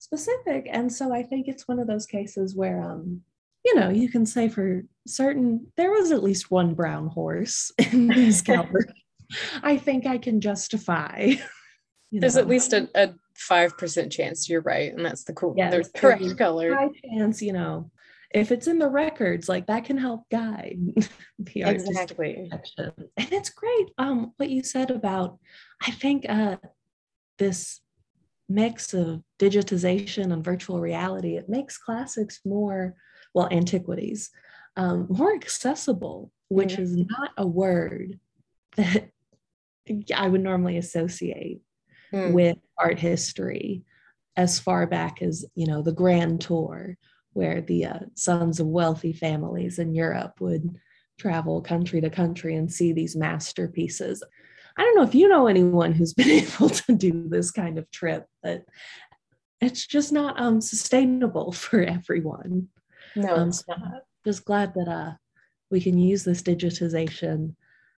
specific 0.00 0.66
and 0.68 0.92
so 0.92 1.14
i 1.14 1.22
think 1.22 1.46
it's 1.46 1.68
one 1.68 1.78
of 1.78 1.86
those 1.86 2.06
cases 2.06 2.56
where 2.56 2.82
um 2.82 3.22
you 3.64 3.74
know 3.74 3.88
you 3.88 4.08
can 4.08 4.26
say 4.26 4.48
for 4.48 4.82
certain 5.06 5.66
there 5.76 5.90
was 5.90 6.10
at 6.10 6.22
least 6.22 6.50
one 6.50 6.74
brown 6.74 7.08
horse 7.08 7.70
in 7.92 8.08
these 8.08 8.42
cavalry 8.50 8.84
i 9.62 9.76
think 9.76 10.06
i 10.06 10.18
can 10.18 10.40
justify 10.40 11.32
there's 12.12 12.36
know. 12.36 12.42
at 12.42 12.48
least 12.48 12.72
a, 12.72 12.88
a 12.94 13.14
5% 13.50 14.12
chance 14.12 14.48
you're 14.48 14.60
right 14.60 14.92
and 14.92 15.04
that's 15.04 15.24
the 15.24 15.32
cool 15.32 15.54
yes, 15.56 15.72
the 15.72 15.98
correct 15.98 16.38
color 16.38 16.74
high 16.74 16.88
chance 17.02 17.40
you 17.40 17.52
know 17.52 17.90
if 18.34 18.50
it's 18.50 18.66
in 18.66 18.78
the 18.78 18.88
records, 18.88 19.48
like 19.48 19.66
that 19.66 19.84
can 19.84 19.98
help 19.98 20.28
guide 20.30 20.78
the 21.38 21.62
exactly. 21.62 22.48
And 22.50 23.32
it's 23.32 23.50
great. 23.50 23.90
Um, 23.98 24.32
what 24.36 24.48
you 24.48 24.62
said 24.62 24.90
about, 24.90 25.38
I 25.82 25.90
think 25.90 26.26
uh, 26.28 26.56
this 27.38 27.80
mix 28.48 28.94
of 28.94 29.22
digitization 29.38 30.32
and 30.32 30.44
virtual 30.44 30.80
reality, 30.80 31.36
it 31.36 31.48
makes 31.48 31.78
classics 31.78 32.40
more, 32.44 32.94
well, 33.34 33.48
antiquities, 33.50 34.30
um, 34.76 35.06
more 35.08 35.34
accessible, 35.34 36.30
which 36.48 36.78
is 36.78 36.96
not 36.96 37.30
a 37.36 37.46
word 37.46 38.18
that 38.76 39.10
I 40.14 40.28
would 40.28 40.42
normally 40.42 40.78
associate 40.78 41.60
mm. 42.12 42.32
with 42.32 42.58
art 42.78 42.98
history 42.98 43.82
as 44.36 44.58
far 44.58 44.86
back 44.86 45.22
as, 45.22 45.44
you 45.54 45.66
know, 45.66 45.82
the 45.82 45.92
Grand 45.92 46.40
Tour 46.40 46.96
where 47.32 47.62
the 47.62 47.86
uh, 47.86 47.98
sons 48.14 48.60
of 48.60 48.66
wealthy 48.66 49.12
families 49.12 49.78
in 49.78 49.94
Europe 49.94 50.40
would 50.40 50.78
travel 51.18 51.62
country 51.62 52.00
to 52.00 52.10
country 52.10 52.56
and 52.56 52.72
see 52.72 52.92
these 52.92 53.16
masterpieces. 53.16 54.22
I 54.76 54.82
don't 54.82 54.96
know 54.96 55.02
if 55.02 55.14
you 55.14 55.28
know 55.28 55.46
anyone 55.46 55.92
who's 55.92 56.14
been 56.14 56.28
able 56.28 56.68
to 56.68 56.94
do 56.94 57.28
this 57.28 57.50
kind 57.50 57.78
of 57.78 57.90
trip, 57.90 58.26
but 58.42 58.64
it's 59.60 59.86
just 59.86 60.12
not 60.12 60.40
um, 60.40 60.60
sustainable 60.60 61.52
for 61.52 61.82
everyone. 61.82 62.68
No, 63.16 63.34
um, 63.34 63.52
not. 63.68 64.02
Just 64.24 64.44
glad 64.44 64.74
that 64.74 64.88
uh, 64.88 65.12
we 65.70 65.80
can 65.80 65.98
use 65.98 66.24
this 66.24 66.42
digitization 66.42 67.54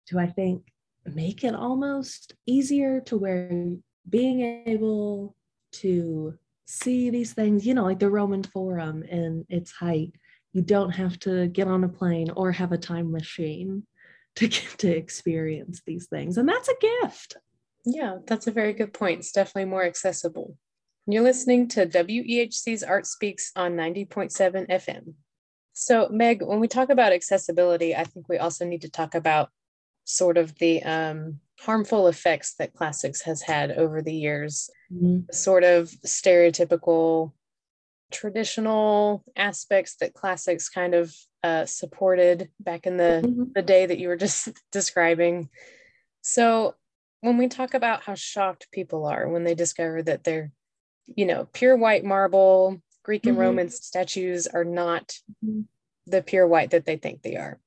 to, 0.08 0.20
I 0.20 0.28
think, 0.28 0.64
make 1.06 1.44
it 1.44 1.56
almost 1.56 2.34
easier 2.46 3.02
to 3.02 3.18
where 3.18 3.76
being 4.10 4.64
able 4.66 5.36
to 5.74 6.38
see 6.66 7.10
these 7.10 7.34
things, 7.34 7.66
you 7.66 7.74
know, 7.74 7.84
like 7.84 8.00
the 8.00 8.10
Roman 8.10 8.44
Forum 8.44 9.04
in 9.04 9.46
its 9.50 9.72
height. 9.72 10.14
You 10.54 10.62
don't 10.62 10.92
have 10.92 11.18
to 11.20 11.48
get 11.48 11.68
on 11.68 11.84
a 11.84 11.90
plane 11.90 12.30
or 12.36 12.52
have 12.52 12.72
a 12.72 12.78
time 12.78 13.12
machine 13.12 13.86
to 14.36 14.48
get 14.48 14.76
to 14.80 14.96
experience 14.96 15.82
these 15.86 16.08
things. 16.08 16.38
And 16.38 16.48
that's 16.48 16.70
a 16.70 17.02
gift. 17.02 17.38
Yeah, 17.86 18.18
that's 18.26 18.48
a 18.48 18.52
very 18.52 18.74
good 18.74 18.94
point. 18.94 19.20
It's 19.20 19.32
definitely 19.32 19.70
more 19.70 19.84
accessible. 19.84 20.58
You're 21.06 21.24
listening 21.24 21.68
to 21.70 21.86
WEHC's 21.86 22.82
Art 22.84 23.06
Speaks 23.06 23.52
on 23.56 23.74
90.7 23.74 24.70
FM. 24.70 25.14
So, 25.74 26.08
Meg, 26.10 26.42
when 26.42 26.60
we 26.60 26.68
talk 26.68 26.90
about 26.90 27.12
accessibility, 27.12 27.96
I 27.96 28.06
think 28.06 28.30
we 28.30 28.38
also 28.38 28.64
need 28.66 28.82
to 28.84 28.92
talk 28.92 29.14
about 29.14 29.50
sort 30.06 30.38
of 30.38 30.56
the 30.60 30.82
um, 30.84 31.40
harmful 31.60 32.08
effects 32.08 32.56
that 32.56 32.74
classics 32.74 33.22
has 33.22 33.42
had 33.42 33.72
over 33.72 34.02
the 34.02 34.14
years 34.14 34.70
mm-hmm. 34.92 35.20
sort 35.32 35.64
of 35.64 35.90
stereotypical 36.06 37.32
traditional 38.12 39.24
aspects 39.36 39.96
that 39.96 40.14
classics 40.14 40.70
kind 40.70 40.94
of 40.94 41.14
uh, 41.44 41.66
supported 41.66 42.50
back 42.60 42.86
in 42.86 42.98
the, 42.98 43.22
mm-hmm. 43.26 43.44
the 43.56 43.62
day 43.62 43.86
that 43.86 43.98
you 43.98 44.08
were 44.08 44.18
just 44.18 44.50
describing 44.72 45.50
so 46.22 46.76
when 47.22 47.38
we 47.38 47.48
talk 47.48 47.74
about 47.74 48.04
how 48.04 48.14
shocked 48.14 48.68
people 48.72 49.06
are 49.06 49.28
when 49.28 49.44
they 49.44 49.56
discover 49.56 50.04
that 50.04 50.24
their 50.24 50.52
you 51.08 51.26
know, 51.26 51.48
pure 51.54 51.76
white 51.76 52.04
marble, 52.04 52.82
Greek 53.04 53.26
and 53.26 53.34
mm-hmm. 53.34 53.42
Roman 53.42 53.70
statues 53.70 54.48
are 54.48 54.64
not 54.64 55.20
mm-hmm. 55.44 55.62
the 56.08 56.22
pure 56.22 56.48
white 56.48 56.72
that 56.72 56.86
they 56.86 56.98
think 56.98 57.22
they 57.22 57.36
are. 57.36 57.60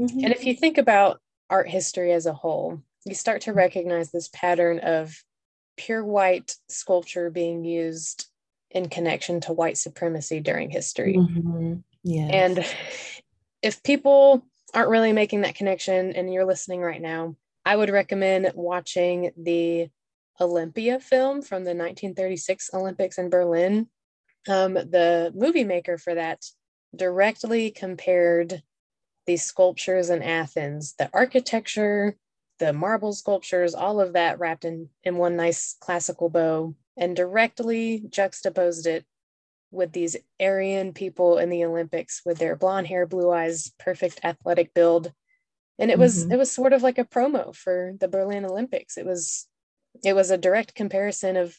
Mm-hmm. 0.00 0.24
And 0.24 0.32
if 0.32 0.44
you 0.44 0.54
think 0.54 0.78
about 0.78 1.20
art 1.48 1.68
history 1.68 2.12
as 2.12 2.26
a 2.26 2.32
whole, 2.32 2.82
you 3.04 3.14
start 3.14 3.42
to 3.42 3.52
recognize 3.52 4.10
this 4.10 4.28
pattern 4.28 4.78
of 4.80 5.22
pure 5.76 6.04
white 6.04 6.56
sculpture 6.68 7.30
being 7.30 7.64
used 7.64 8.26
in 8.70 8.88
connection 8.88 9.40
to 9.40 9.52
white 9.52 9.76
supremacy 9.76 10.40
during 10.40 10.70
history. 10.70 11.16
Mm-hmm. 11.16 11.74
Yes. 12.02 12.30
And 12.32 12.66
if 13.62 13.82
people 13.82 14.46
aren't 14.72 14.90
really 14.90 15.12
making 15.12 15.42
that 15.42 15.54
connection 15.54 16.12
and 16.12 16.32
you're 16.32 16.46
listening 16.46 16.80
right 16.80 17.00
now, 17.00 17.36
I 17.64 17.76
would 17.76 17.90
recommend 17.90 18.52
watching 18.54 19.32
the 19.36 19.88
Olympia 20.40 21.00
film 21.00 21.42
from 21.42 21.64
the 21.64 21.74
1936 21.74 22.70
Olympics 22.74 23.18
in 23.18 23.30
Berlin. 23.30 23.88
Um, 24.48 24.74
the 24.74 25.32
movie 25.34 25.64
maker 25.64 25.98
for 25.98 26.14
that 26.14 26.44
directly 26.96 27.70
compared 27.70 28.62
these 29.26 29.44
sculptures 29.44 30.10
in 30.10 30.22
Athens, 30.22 30.94
the 30.98 31.10
architecture, 31.12 32.16
the 32.58 32.72
marble 32.72 33.12
sculptures, 33.12 33.74
all 33.74 34.00
of 34.00 34.14
that 34.14 34.38
wrapped 34.38 34.64
in, 34.64 34.88
in 35.04 35.16
one 35.16 35.36
nice 35.36 35.76
classical 35.80 36.28
bow, 36.28 36.74
and 36.96 37.14
directly 37.14 38.02
juxtaposed 38.08 38.86
it 38.86 39.04
with 39.70 39.92
these 39.92 40.16
Aryan 40.40 40.92
people 40.92 41.38
in 41.38 41.48
the 41.48 41.64
Olympics 41.64 42.22
with 42.24 42.38
their 42.38 42.56
blonde 42.56 42.86
hair, 42.86 43.06
blue 43.06 43.30
eyes, 43.30 43.72
perfect 43.78 44.20
athletic 44.24 44.74
build. 44.74 45.12
And 45.78 45.90
it 45.90 45.98
was 45.98 46.24
mm-hmm. 46.24 46.32
it 46.32 46.38
was 46.38 46.50
sort 46.50 46.72
of 46.72 46.82
like 46.82 46.98
a 46.98 47.04
promo 47.04 47.54
for 47.54 47.94
the 47.98 48.08
Berlin 48.08 48.44
Olympics. 48.44 48.98
It 48.98 49.06
was 49.06 49.46
it 50.04 50.14
was 50.14 50.30
a 50.30 50.38
direct 50.38 50.74
comparison 50.74 51.36
of 51.36 51.56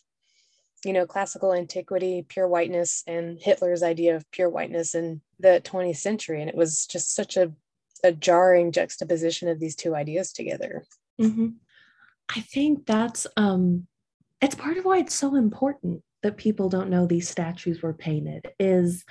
you 0.84 0.94
know 0.94 1.06
classical 1.06 1.54
antiquity, 1.54 2.26
pure 2.28 2.48
whiteness, 2.48 3.04
and 3.08 3.40
Hitler's 3.40 3.84
idea 3.84 4.16
of 4.16 4.30
pure 4.32 4.50
whiteness 4.50 4.96
in 4.96 5.22
the 5.40 5.62
20th 5.64 5.98
century. 5.98 6.42
And 6.42 6.50
it 6.50 6.56
was 6.56 6.86
just 6.86 7.16
such 7.16 7.38
a 7.38 7.52
a 8.04 8.12
jarring 8.12 8.72
juxtaposition 8.72 9.48
of 9.48 9.60
these 9.60 9.76
two 9.76 9.96
ideas 9.96 10.32
together. 10.34 10.84
Mm-hmm. 11.20 11.50
I 12.36 12.40
think 12.42 12.86
that's 12.86 13.28
um, 13.38 13.88
it's 14.42 14.56
part 14.56 14.78
of 14.78 14.86
why 14.86 15.00
it's 15.00 15.16
so 15.16 15.36
important 15.36 16.02
that 16.24 16.38
people 16.38 16.70
don't 16.70 16.90
know 16.90 17.06
these 17.06 17.30
statues 17.30 17.82
were 17.82 17.94
painted. 17.94 18.48
Is 18.60 19.04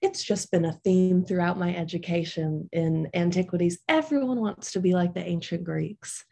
it's 0.00 0.22
just 0.22 0.50
been 0.50 0.64
a 0.64 0.78
theme 0.84 1.24
throughout 1.24 1.58
my 1.58 1.74
education 1.74 2.68
in 2.72 3.08
antiquities. 3.14 3.78
Everyone 3.88 4.40
wants 4.40 4.72
to 4.72 4.80
be 4.80 4.94
like 4.94 5.14
the 5.14 5.24
ancient 5.24 5.64
Greeks, 5.64 6.24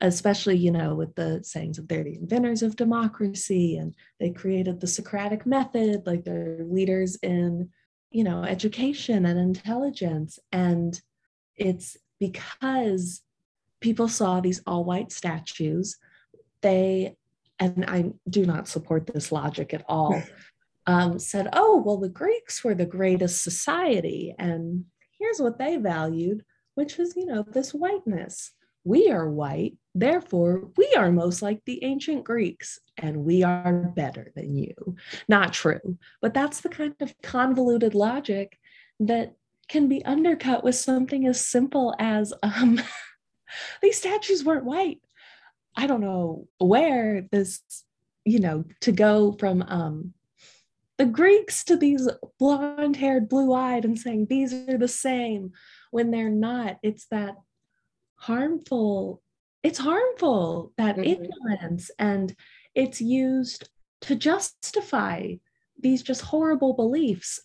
especially, 0.00 0.56
you 0.56 0.70
know, 0.70 0.94
with 0.94 1.14
the 1.14 1.40
sayings 1.42 1.78
of 1.78 1.86
they're 1.86 2.04
the 2.04 2.14
inventors 2.14 2.62
of 2.62 2.76
democracy 2.76 3.76
and 3.76 3.94
they 4.18 4.30
created 4.30 4.80
the 4.80 4.86
Socratic 4.86 5.44
method, 5.44 6.06
like 6.06 6.24
they're 6.24 6.58
leaders 6.60 7.16
in, 7.22 7.68
you 8.10 8.24
know, 8.24 8.42
education 8.42 9.26
and 9.26 9.38
intelligence. 9.38 10.38
And 10.52 10.98
it's 11.56 11.96
because 12.18 13.20
people 13.80 14.08
saw 14.08 14.40
these 14.40 14.62
all 14.66 14.84
white 14.84 15.12
statues. 15.12 15.98
They, 16.62 17.16
and 17.58 17.84
I 17.86 18.12
do 18.28 18.46
not 18.46 18.68
support 18.68 19.06
this 19.06 19.30
logic 19.30 19.74
at 19.74 19.84
all, 19.86 20.22
um, 20.86 21.18
said, 21.18 21.48
oh, 21.52 21.82
well, 21.84 21.98
the 21.98 22.08
Greeks 22.08 22.64
were 22.64 22.74
the 22.74 22.86
greatest 22.86 23.42
society. 23.42 24.34
And 24.38 24.86
here's 25.18 25.40
what 25.40 25.58
they 25.58 25.76
valued, 25.76 26.42
which 26.74 26.96
was, 26.96 27.14
you 27.16 27.26
know, 27.26 27.44
this 27.46 27.74
whiteness. 27.74 28.52
We 28.82 29.10
are 29.10 29.28
white, 29.28 29.76
therefore, 29.94 30.70
we 30.76 30.92
are 30.96 31.10
most 31.10 31.42
like 31.42 31.62
the 31.64 31.82
ancient 31.84 32.24
Greeks, 32.24 32.78
and 32.98 33.24
we 33.24 33.42
are 33.42 33.92
better 33.94 34.32
than 34.34 34.56
you. 34.56 34.96
Not 35.28 35.52
true, 35.52 35.98
but 36.20 36.34
that's 36.34 36.60
the 36.60 36.68
kind 36.68 36.94
of 37.00 37.14
convoluted 37.22 37.94
logic 37.94 38.58
that 39.00 39.34
can 39.68 39.88
be 39.88 40.04
undercut 40.04 40.64
with 40.64 40.74
something 40.74 41.26
as 41.26 41.44
simple 41.46 41.94
as 41.98 42.32
um, 42.42 42.80
these 43.82 43.98
statues 43.98 44.44
weren't 44.44 44.64
white. 44.64 45.00
I 45.76 45.86
don't 45.86 46.00
know 46.00 46.48
where 46.58 47.26
this, 47.30 47.60
you 48.24 48.40
know, 48.40 48.64
to 48.80 48.92
go 48.92 49.32
from 49.38 49.62
um, 49.62 50.14
the 50.98 51.06
Greeks 51.06 51.64
to 51.64 51.76
these 51.76 52.08
blonde 52.38 52.96
haired, 52.96 53.28
blue 53.28 53.54
eyed, 53.54 53.86
and 53.86 53.98
saying 53.98 54.26
these 54.26 54.52
are 54.52 54.76
the 54.76 54.88
same 54.88 55.52
when 55.90 56.10
they're 56.10 56.28
not. 56.28 56.78
It's 56.82 57.06
that 57.06 57.36
harmful, 58.16 59.22
it's 59.62 59.78
harmful, 59.78 60.72
that 60.78 60.96
mm-hmm. 60.96 61.24
ignorance, 61.24 61.90
and 61.98 62.34
it's 62.74 63.00
used 63.00 63.68
to 64.02 64.14
justify 64.14 65.34
these 65.78 66.02
just 66.02 66.22
horrible 66.22 66.74
beliefs 66.74 67.40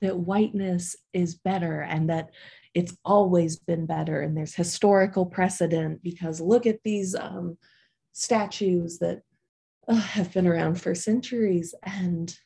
that 0.00 0.18
whiteness 0.18 0.96
is 1.12 1.36
better 1.36 1.80
and 1.80 2.10
that 2.10 2.30
it's 2.74 2.96
always 3.04 3.56
been 3.56 3.86
better 3.86 4.20
and 4.20 4.36
there's 4.36 4.54
historical 4.54 5.26
precedent 5.26 6.02
because 6.02 6.40
look 6.40 6.66
at 6.66 6.78
these 6.84 7.14
um, 7.14 7.56
statues 8.12 8.98
that 8.98 9.22
uh, 9.88 9.94
have 9.94 10.32
been 10.32 10.46
around 10.46 10.80
for 10.80 10.94
centuries 10.94 11.74
and 11.82 12.36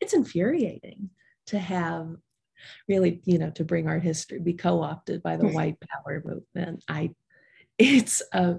it's 0.00 0.12
infuriating 0.12 1.08
to 1.46 1.58
have 1.58 2.08
really 2.88 3.20
you 3.24 3.38
know 3.38 3.50
to 3.50 3.64
bring 3.64 3.88
our 3.88 3.98
history 3.98 4.38
be 4.40 4.52
co-opted 4.52 5.22
by 5.22 5.36
the 5.36 5.48
white 5.48 5.76
power 5.80 6.22
movement 6.24 6.82
i 6.88 7.08
it's 7.78 8.22
a 8.32 8.56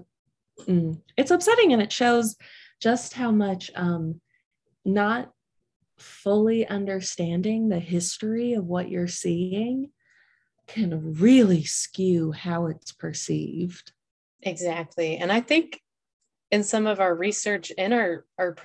mm, 0.62 1.01
it's 1.17 1.32
upsetting 1.32 1.73
and 1.73 1.82
it 1.82 1.91
shows 1.91 2.36
just 2.82 3.13
how 3.13 3.32
much 3.32 3.71
um 3.75 4.21
not 4.86 5.32
fully 5.97 6.67
understanding 6.67 7.69
the 7.69 7.79
history 7.79 8.53
of 8.53 8.65
what 8.65 8.89
you're 8.89 9.08
seeing 9.08 9.89
can 10.67 11.13
really 11.15 11.63
skew 11.63 12.32
how 12.32 12.67
it's 12.67 12.91
perceived. 12.91 13.91
Exactly. 14.41 15.17
And 15.17 15.32
I 15.32 15.41
think 15.41 15.82
in 16.51 16.63
some 16.63 16.88
of 16.88 16.99
our 16.99 17.13
research 17.13 17.71
in 17.71 17.91
our, 17.91 18.25
our 18.38 18.55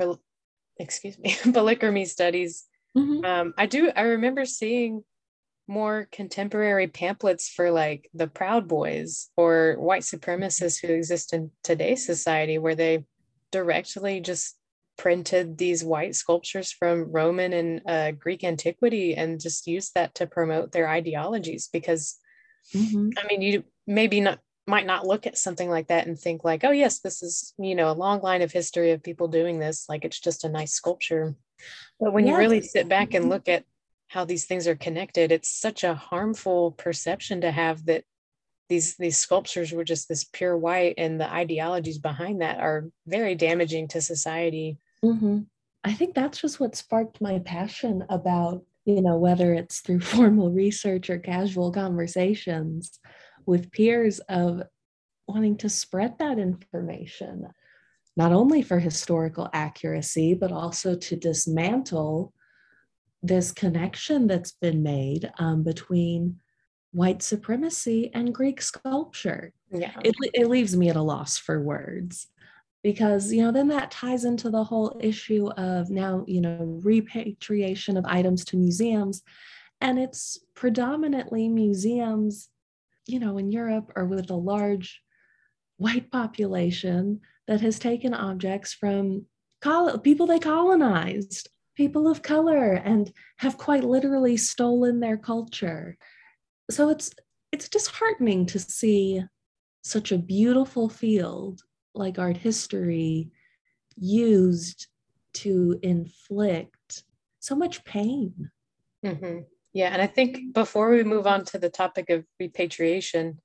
excuse 0.78 1.18
me, 1.18 1.30
polychromy 1.42 2.06
studies, 2.06 2.64
mm-hmm. 2.96 3.24
um, 3.24 3.54
I 3.56 3.66
do, 3.66 3.90
I 3.94 4.02
remember 4.02 4.44
seeing 4.44 5.02
more 5.66 6.08
contemporary 6.12 6.88
pamphlets 6.88 7.48
for 7.48 7.70
like 7.70 8.10
the 8.14 8.26
Proud 8.26 8.68
Boys 8.68 9.30
or 9.36 9.76
white 9.78 10.02
supremacists 10.02 10.80
who 10.80 10.92
exist 10.92 11.32
in 11.32 11.50
today's 11.62 12.04
society 12.04 12.58
where 12.58 12.74
they 12.74 13.04
directly 13.50 14.20
just 14.20 14.56
printed 14.96 15.58
these 15.58 15.82
white 15.82 16.14
sculptures 16.14 16.70
from 16.70 17.10
Roman 17.10 17.52
and 17.52 17.82
uh, 17.86 18.10
Greek 18.12 18.44
antiquity 18.44 19.14
and 19.14 19.40
just 19.40 19.66
used 19.66 19.92
that 19.94 20.14
to 20.16 20.26
promote 20.26 20.72
their 20.72 20.88
ideologies. 20.88 21.68
Because, 21.72 22.16
mm-hmm. 22.74 23.10
I 23.18 23.26
mean, 23.26 23.42
you 23.42 23.64
maybe 23.86 24.20
not 24.20 24.40
might 24.66 24.86
not 24.86 25.06
look 25.06 25.26
at 25.26 25.36
something 25.36 25.68
like 25.68 25.88
that 25.88 26.06
and 26.06 26.18
think 26.18 26.42
like, 26.42 26.64
oh 26.64 26.70
yes, 26.70 27.00
this 27.00 27.22
is 27.22 27.54
you 27.58 27.74
know 27.74 27.90
a 27.90 27.92
long 27.92 28.20
line 28.20 28.42
of 28.42 28.52
history 28.52 28.92
of 28.92 29.02
people 29.02 29.28
doing 29.28 29.58
this. 29.58 29.86
Like 29.88 30.04
it's 30.04 30.20
just 30.20 30.44
a 30.44 30.48
nice 30.48 30.72
sculpture. 30.72 31.34
But 32.00 32.12
when 32.12 32.26
you 32.26 32.36
really 32.36 32.62
sit 32.62 32.88
back 32.88 33.14
and 33.14 33.28
look 33.28 33.48
at 33.48 33.64
how 34.08 34.24
these 34.24 34.46
things 34.46 34.68
are 34.68 34.76
connected, 34.76 35.32
it's 35.32 35.50
such 35.50 35.84
a 35.84 35.94
harmful 35.94 36.72
perception 36.72 37.40
to 37.40 37.50
have 37.50 37.86
that 37.86 38.04
these 38.68 38.96
these 38.96 39.18
sculptures 39.18 39.72
were 39.72 39.84
just 39.84 40.08
this 40.08 40.24
pure 40.24 40.56
white 40.56 40.94
and 40.96 41.20
the 41.20 41.30
ideologies 41.30 41.98
behind 41.98 42.40
that 42.40 42.60
are 42.60 42.88
very 43.06 43.34
damaging 43.34 43.88
to 43.88 44.00
society 44.00 44.78
Mm-hmm. 45.04 45.40
I 45.84 45.92
think 45.92 46.14
that's 46.14 46.40
just 46.40 46.58
what 46.58 46.74
sparked 46.74 47.20
my 47.20 47.38
passion 47.40 48.04
about, 48.08 48.64
you 48.86 49.02
know, 49.02 49.18
whether 49.18 49.52
it's 49.52 49.80
through 49.80 50.00
formal 50.14 50.50
research 50.50 51.10
or 51.10 51.18
casual 51.18 51.70
conversations 51.70 52.98
with 53.46 53.70
peers 53.70 54.20
of 54.20 54.62
wanting 55.28 55.56
to 55.58 55.68
spread 55.68 56.18
that 56.18 56.38
information, 56.38 57.48
not 58.16 58.32
only 58.32 58.62
for 58.62 58.78
historical 58.78 59.48
accuracy, 59.52 60.32
but 60.32 60.52
also 60.52 60.96
to 60.96 61.16
dismantle 61.16 62.32
this 63.24 63.52
connection 63.52 64.26
that's 64.26 64.52
been 64.52 64.82
made 64.82 65.32
um, 65.38 65.62
between 65.62 66.38
white 66.92 67.22
supremacy 67.22 68.10
and 68.12 68.34
Greek 68.34 68.60
sculpture. 68.60 69.52
Yeah. 69.72 69.92
It, 70.04 70.14
it 70.34 70.48
leaves 70.48 70.76
me 70.76 70.90
at 70.90 70.96
a 70.96 71.02
loss 71.02 71.38
for 71.38 71.60
words 71.60 72.28
because 72.82 73.32
you 73.32 73.42
know 73.42 73.50
then 73.50 73.68
that 73.68 73.90
ties 73.90 74.24
into 74.26 74.50
the 74.50 74.62
whole 74.62 75.00
issue 75.02 75.48
of 75.56 75.90
now 75.90 76.22
you 76.28 76.40
know 76.40 76.78
repatriation 76.84 77.96
of 77.96 78.04
items 78.06 78.44
to 78.44 78.58
museums 78.58 79.22
and 79.80 79.98
it's 79.98 80.38
predominantly 80.54 81.48
museums 81.48 82.50
you 83.06 83.18
know 83.18 83.38
in 83.38 83.50
Europe 83.50 83.90
or 83.96 84.04
with 84.04 84.30
a 84.30 84.36
large 84.36 85.02
white 85.78 86.10
population 86.12 87.20
that 87.48 87.62
has 87.62 87.78
taken 87.78 88.12
objects 88.14 88.74
from 88.74 89.24
people 90.02 90.26
they 90.26 90.38
colonized 90.38 91.48
people 91.74 92.08
of 92.08 92.22
color 92.22 92.72
and 92.72 93.12
have 93.38 93.58
quite 93.58 93.84
literally 93.84 94.36
stolen 94.36 95.00
their 95.00 95.16
culture 95.16 95.96
so 96.70 96.88
it's 96.88 97.12
it's 97.52 97.68
disheartening 97.68 98.46
to 98.46 98.58
see 98.58 99.22
such 99.82 100.10
a 100.10 100.18
beautiful 100.18 100.88
field 100.88 101.62
like 101.94 102.18
art 102.18 102.36
history 102.36 103.30
used 103.96 104.88
to 105.34 105.78
inflict 105.82 107.04
so 107.40 107.54
much 107.54 107.84
pain. 107.84 108.50
Mm-hmm. 109.04 109.40
Yeah. 109.72 109.90
And 109.92 110.00
I 110.00 110.06
think 110.06 110.54
before 110.54 110.90
we 110.90 111.04
move 111.04 111.26
on 111.26 111.44
to 111.46 111.58
the 111.58 111.68
topic 111.68 112.10
of 112.10 112.24
repatriation, 112.40 113.40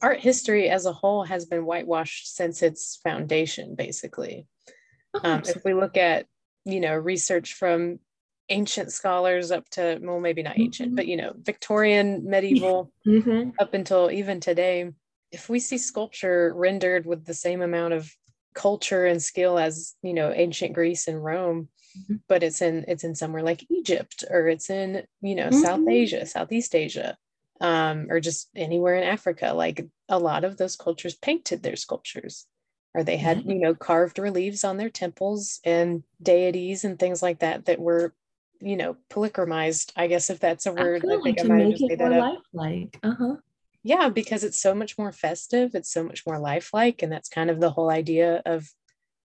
art 0.00 0.20
history 0.20 0.68
as 0.68 0.86
a 0.86 0.92
whole 0.92 1.24
has 1.24 1.44
been 1.44 1.64
whitewashed 1.64 2.34
since 2.34 2.62
its 2.62 2.98
foundation, 3.02 3.74
basically. 3.74 4.46
Oh, 5.14 5.20
um, 5.22 5.42
if 5.44 5.64
we 5.64 5.74
look 5.74 5.96
at, 5.96 6.26
you 6.64 6.80
know, 6.80 6.94
research 6.94 7.54
from 7.54 7.98
ancient 8.48 8.92
scholars 8.92 9.50
up 9.50 9.68
to, 9.70 9.98
well, 10.02 10.20
maybe 10.20 10.42
not 10.42 10.58
ancient, 10.58 10.90
mm-hmm. 10.90 10.96
but, 10.96 11.06
you 11.06 11.16
know, 11.16 11.32
Victorian, 11.36 12.28
medieval, 12.28 12.92
mm-hmm. 13.06 13.50
up 13.58 13.74
until 13.74 14.10
even 14.10 14.40
today, 14.40 14.90
if 15.30 15.48
we 15.48 15.58
see 15.58 15.78
sculpture 15.78 16.52
rendered 16.54 17.06
with 17.06 17.24
the 17.24 17.34
same 17.34 17.62
amount 17.62 17.94
of 17.94 18.10
culture 18.54 19.06
and 19.06 19.22
skill 19.22 19.58
as, 19.58 19.94
you 20.02 20.12
know, 20.12 20.30
ancient 20.30 20.74
Greece 20.74 21.08
and 21.08 21.24
Rome, 21.24 21.68
mm-hmm. 21.98 22.16
but 22.28 22.42
it's 22.42 22.60
in 22.60 22.84
it's 22.86 23.04
in 23.04 23.14
somewhere 23.14 23.42
like 23.42 23.64
Egypt 23.70 24.24
or 24.30 24.48
it's 24.48 24.68
in, 24.68 25.04
you 25.22 25.34
know, 25.34 25.50
South 25.50 25.80
mm-hmm. 25.80 25.88
Asia, 25.88 26.26
Southeast 26.26 26.74
Asia, 26.74 27.16
um, 27.60 28.08
or 28.10 28.20
just 28.20 28.50
anywhere 28.54 28.96
in 28.96 29.04
Africa. 29.04 29.52
Like 29.54 29.86
a 30.08 30.18
lot 30.18 30.44
of 30.44 30.58
those 30.58 30.76
cultures 30.76 31.14
painted 31.14 31.62
their 31.62 31.76
sculptures, 31.76 32.46
or 32.94 33.04
they 33.04 33.16
had, 33.16 33.44
you 33.44 33.54
know, 33.54 33.74
carved 33.74 34.18
reliefs 34.18 34.64
on 34.64 34.76
their 34.76 34.90
temples 34.90 35.60
and 35.64 36.02
deities 36.22 36.84
and 36.84 36.98
things 36.98 37.22
like 37.22 37.40
that 37.40 37.64
that 37.66 37.78
were, 37.78 38.14
you 38.60 38.76
know, 38.76 38.96
polychromized. 39.10 39.92
I 39.96 40.06
guess 40.06 40.30
if 40.30 40.40
that's 40.40 40.66
a 40.66 40.72
word, 40.72 41.04
I, 41.08 41.14
I 41.14 41.20
think 41.22 41.40
I 41.40 41.44
might 41.44 41.78
say 41.78 41.94
that 41.94 42.12
up. 42.12 42.42
Lifelike. 42.52 42.98
Uh-huh. 43.02 43.36
Yeah, 43.82 44.10
because 44.10 44.44
it's 44.44 44.60
so 44.60 44.74
much 44.74 44.96
more 44.96 45.10
festive, 45.10 45.74
it's 45.74 45.92
so 45.92 46.04
much 46.04 46.24
more 46.26 46.38
lifelike, 46.38 47.02
and 47.02 47.10
that's 47.10 47.28
kind 47.28 47.50
of 47.50 47.60
the 47.60 47.70
whole 47.70 47.90
idea 47.90 48.40
of 48.46 48.70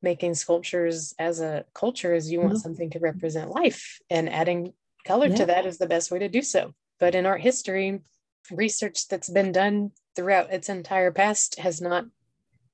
making 0.03 0.35
sculptures 0.35 1.15
as 1.19 1.41
a 1.41 1.65
culture 1.75 2.15
is 2.15 2.31
you 2.31 2.41
want 2.41 2.55
mm-hmm. 2.55 2.59
something 2.59 2.91
to 2.91 2.99
represent 2.99 3.51
life 3.51 4.01
and 4.11 4.29
adding 4.29 4.73
color 5.07 5.29
yeah. 5.29 5.37
to 5.37 5.47
that 5.47 5.67
is 5.67 5.79
the 5.79 5.87
best 5.87 6.11
way 6.11 6.19
to 6.19 6.29
do 6.29 6.43
so 6.43 6.75
but 6.99 7.15
in 7.15 7.27
art 7.27 7.41
history 7.41 8.01
research 8.51 9.09
that's 9.09 9.31
been 9.31 9.53
done 9.53 9.93
throughout 10.15 10.53
its 10.53 10.69
entire 10.69 11.13
past 11.13 11.59
has 11.59 11.81
not 11.81 12.05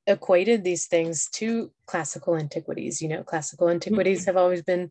equated 0.09 0.65
these 0.65 0.87
things 0.87 1.29
to 1.31 1.71
classical 1.87 2.37
antiquities. 2.37 3.01
You 3.01 3.09
know, 3.09 3.23
classical 3.23 3.69
antiquities 3.69 4.21
mm-hmm. 4.21 4.31
have 4.31 4.37
always 4.37 4.63
been 4.63 4.91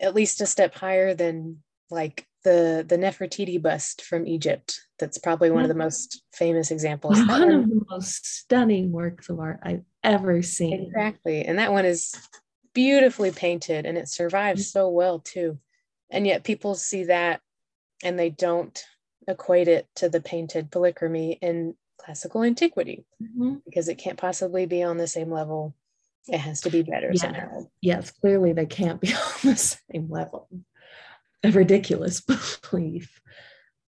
at 0.00 0.14
least 0.14 0.40
a 0.40 0.46
step 0.46 0.74
higher 0.74 1.14
than 1.14 1.62
like 1.90 2.26
the 2.44 2.84
the 2.88 2.96
Nefertiti 2.96 3.60
bust 3.60 4.02
from 4.02 4.26
Egypt. 4.26 4.80
That's 4.98 5.18
probably 5.18 5.50
one 5.50 5.62
of 5.62 5.68
the 5.68 5.74
most 5.74 6.22
famous 6.32 6.70
examples. 6.70 7.18
One, 7.18 7.28
one 7.28 7.50
of 7.50 7.68
the 7.68 7.84
most 7.90 8.26
stunning 8.26 8.92
works 8.92 9.28
of 9.28 9.40
art 9.40 9.60
I've 9.62 9.84
ever 10.02 10.40
seen. 10.42 10.86
Exactly, 10.86 11.44
and 11.44 11.58
that 11.58 11.72
one 11.72 11.84
is 11.84 12.14
beautifully 12.72 13.32
painted, 13.32 13.84
and 13.84 13.98
it 13.98 14.08
survives 14.08 14.62
mm-hmm. 14.62 14.78
so 14.78 14.88
well 14.88 15.18
too. 15.18 15.58
And 16.08 16.26
yet, 16.26 16.44
people 16.44 16.76
see 16.76 17.04
that 17.04 17.40
and 18.02 18.18
they 18.18 18.30
don't 18.30 18.84
equate 19.26 19.68
it 19.68 19.88
to 19.96 20.08
the 20.08 20.20
painted 20.20 20.70
polychromy 20.70 21.38
in 21.42 21.74
classical 21.98 22.42
antiquity 22.42 23.04
mm-hmm. 23.22 23.56
because 23.64 23.88
it 23.88 23.96
can't 23.96 24.18
possibly 24.18 24.66
be 24.66 24.82
on 24.82 24.96
the 24.96 25.06
same 25.06 25.30
level. 25.30 25.74
It 26.28 26.38
has 26.38 26.60
to 26.62 26.70
be 26.70 26.82
better 26.82 27.10
yeah. 27.12 27.20
somehow. 27.20 27.66
Yes, 27.80 28.10
clearly 28.10 28.52
they 28.52 28.66
can't 28.66 29.00
be 29.00 29.12
on 29.14 29.50
the 29.50 29.56
same 29.56 30.08
level. 30.10 30.48
A 31.44 31.50
ridiculous 31.50 32.20
belief. 32.70 33.20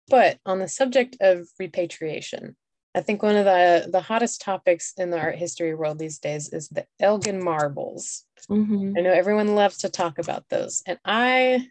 But 0.09 0.39
on 0.45 0.59
the 0.59 0.69
subject 0.69 1.17
of 1.21 1.49
repatriation, 1.59 2.57
I 2.95 3.01
think 3.01 3.23
one 3.23 3.37
of 3.37 3.45
the, 3.45 3.89
the 3.91 4.01
hottest 4.01 4.41
topics 4.41 4.93
in 4.97 5.11
the 5.11 5.19
art 5.19 5.37
history 5.37 5.75
world 5.75 5.99
these 5.99 6.19
days 6.19 6.53
is 6.53 6.69
the 6.69 6.87
Elgin 6.99 7.43
marbles. 7.43 8.25
Mm-hmm. 8.49 8.95
I 8.99 9.01
know 9.01 9.13
everyone 9.13 9.55
loves 9.55 9.79
to 9.79 9.89
talk 9.89 10.19
about 10.19 10.45
those. 10.49 10.83
And 10.87 10.99
I 11.05 11.69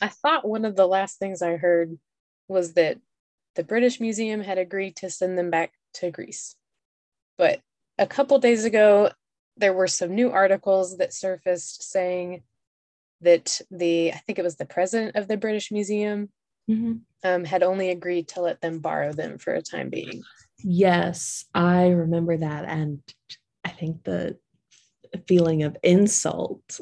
I 0.00 0.08
thought 0.08 0.48
one 0.48 0.64
of 0.64 0.76
the 0.76 0.86
last 0.86 1.18
things 1.18 1.42
I 1.42 1.56
heard 1.56 1.98
was 2.48 2.74
that 2.74 2.98
the 3.56 3.64
British 3.64 4.00
Museum 4.00 4.40
had 4.40 4.58
agreed 4.58 4.96
to 4.96 5.10
send 5.10 5.36
them 5.36 5.50
back 5.50 5.72
to 5.94 6.10
Greece. 6.10 6.56
But 7.36 7.60
a 7.98 8.06
couple 8.06 8.38
days 8.38 8.64
ago, 8.64 9.10
there 9.56 9.72
were 9.72 9.88
some 9.88 10.14
new 10.14 10.30
articles 10.30 10.98
that 10.98 11.12
surfaced 11.12 11.82
saying 11.90 12.42
that 13.20 13.60
the, 13.70 14.12
I 14.12 14.18
think 14.18 14.38
it 14.38 14.44
was 14.44 14.56
the 14.56 14.64
president 14.64 15.16
of 15.16 15.28
the 15.28 15.36
British 15.36 15.70
Museum, 15.70 16.30
mm-hmm. 16.70 16.94
um, 17.24 17.44
had 17.44 17.62
only 17.62 17.90
agreed 17.90 18.28
to 18.28 18.40
let 18.40 18.60
them 18.60 18.78
borrow 18.78 19.12
them 19.12 19.38
for 19.38 19.54
a 19.54 19.62
time 19.62 19.90
being. 19.90 20.22
Yes, 20.62 21.44
I 21.54 21.88
remember 21.88 22.36
that. 22.36 22.64
And 22.66 23.02
I 23.64 23.70
think 23.70 24.04
the 24.04 24.38
feeling 25.26 25.62
of 25.62 25.76
insult 25.82 26.80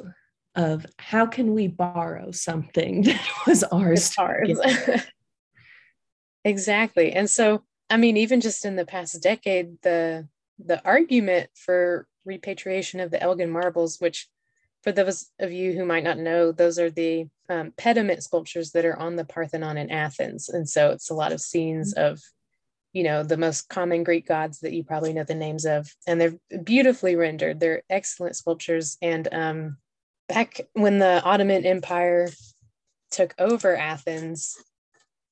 of 0.55 0.85
how 0.99 1.27
can 1.27 1.55
we 1.55 1.69
borrow 1.69 2.31
something 2.31 3.03
that 3.05 3.29
was 3.47 3.65
ours? 3.65 4.13
ours. 4.19 4.59
Exactly. 6.49 7.13
And 7.13 7.29
so, 7.29 7.63
I 7.91 7.99
mean, 7.99 8.17
even 8.17 8.41
just 8.41 8.65
in 8.65 8.77
the 8.77 8.87
past 8.87 9.23
decade, 9.23 9.81
the 9.83 10.27
the 10.59 10.83
argument 10.85 11.51
for 11.55 12.09
repatriation 12.25 13.01
of 13.01 13.11
the 13.11 13.23
Elgin 13.23 13.51
marbles, 13.51 14.01
which 14.01 14.27
for 14.83 14.93
those 14.93 15.31
of 15.39 15.53
you 15.53 15.73
who 15.73 15.85
might 15.85 16.05
not 16.05 16.19
know, 16.19 16.51
those 16.51 16.79
are 16.79 16.91
the 16.91 17.27
um, 17.51 17.73
pediment 17.77 18.23
sculptures 18.23 18.73
that 18.73 18.85
are 18.87 18.99
on 18.99 19.17
the 19.17 19.25
Parthenon 19.25 19.77
in 19.77 19.91
Athens. 19.91 20.49
And 20.49 20.69
so 20.69 20.91
it's 20.91 21.11
a 21.11 21.15
lot 21.15 21.33
of 21.33 21.41
scenes 21.41 21.95
mm-hmm. 21.95 22.13
of, 22.13 22.23
you 22.93 23.03
know, 23.03 23.23
the 23.23 23.37
most 23.37 23.69
common 23.69 24.03
Greek 24.03 24.27
gods 24.27 24.61
that 24.61 24.73
you 24.73 24.83
probably 24.83 25.13
know 25.13 25.25
the 25.25 25.35
names 25.35 25.67
of. 25.67 25.93
And 26.07 26.21
they're 26.21 26.61
beautifully 26.65 27.15
rendered. 27.15 27.61
They're 27.61 27.83
excellent 27.91 28.37
sculptures. 28.37 28.97
And 29.03 29.29
um, 29.33 29.77
back 30.29 30.61
when 30.73 30.99
the 30.99 31.23
Ottoman 31.23 31.67
Empire 31.67 32.31
took 33.11 33.35
over 33.39 33.77
Athens, 33.77 34.57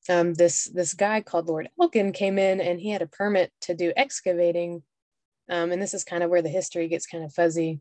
um, 0.09 0.35
this 0.35 0.65
this 0.65 0.95
guy 0.95 1.21
called 1.21 1.49
Lord 1.49 1.69
Elgin 1.81 2.13
came 2.13 2.39
in 2.39 2.61
and 2.61 2.81
he 2.81 2.91
had 2.91 3.03
a 3.03 3.07
permit 3.07 3.53
to 3.63 3.75
do 3.75 3.93
excavating. 3.97 4.83
Um, 5.49 5.73
and 5.73 5.81
this 5.81 5.95
is 5.95 6.05
kind 6.05 6.23
of 6.23 6.31
where 6.31 6.43
the 6.43 6.49
history 6.49 6.89
gets 6.89 7.07
kind 7.07 7.25
of 7.25 7.33
fuzzy. 7.33 7.81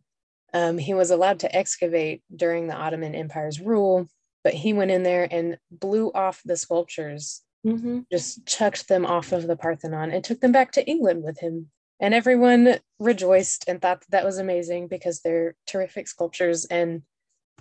Um, 0.54 0.78
he 0.78 0.94
was 0.94 1.12
allowed 1.12 1.40
to 1.40 1.56
excavate 1.56 2.24
during 2.34 2.68
the 2.68 2.76
Ottoman 2.76 3.16
Empire's 3.16 3.60
rule, 3.60 4.08
but 4.44 4.54
he 4.54 4.74
went 4.74 4.92
in 4.92 5.04
there 5.04 5.28
and 5.30 5.58
blew 5.72 6.12
off 6.14 6.42
the 6.46 6.56
sculptures, 6.56 7.42
mm-hmm. 7.66 8.02
just 8.12 8.46
chucked 8.46 8.88
them 8.88 9.06
off 9.06 9.32
of 9.32 9.48
the 9.48 9.56
Parthenon 9.56 10.12
and 10.12 10.24
took 10.24 10.40
them 10.40 10.52
back 10.52 10.72
to 10.74 10.86
England 10.86 11.24
with 11.24 11.40
him. 11.40 11.72
And 12.00 12.14
everyone 12.14 12.80
rejoiced 13.00 13.66
and 13.68 13.82
thought 13.82 14.02
that, 14.02 14.12
that 14.12 14.26
was 14.26 14.38
amazing 14.38 14.88
because 14.88 15.22
they're 15.22 15.56
terrific 15.66 16.08
sculptures 16.08 16.66
and 16.66 17.02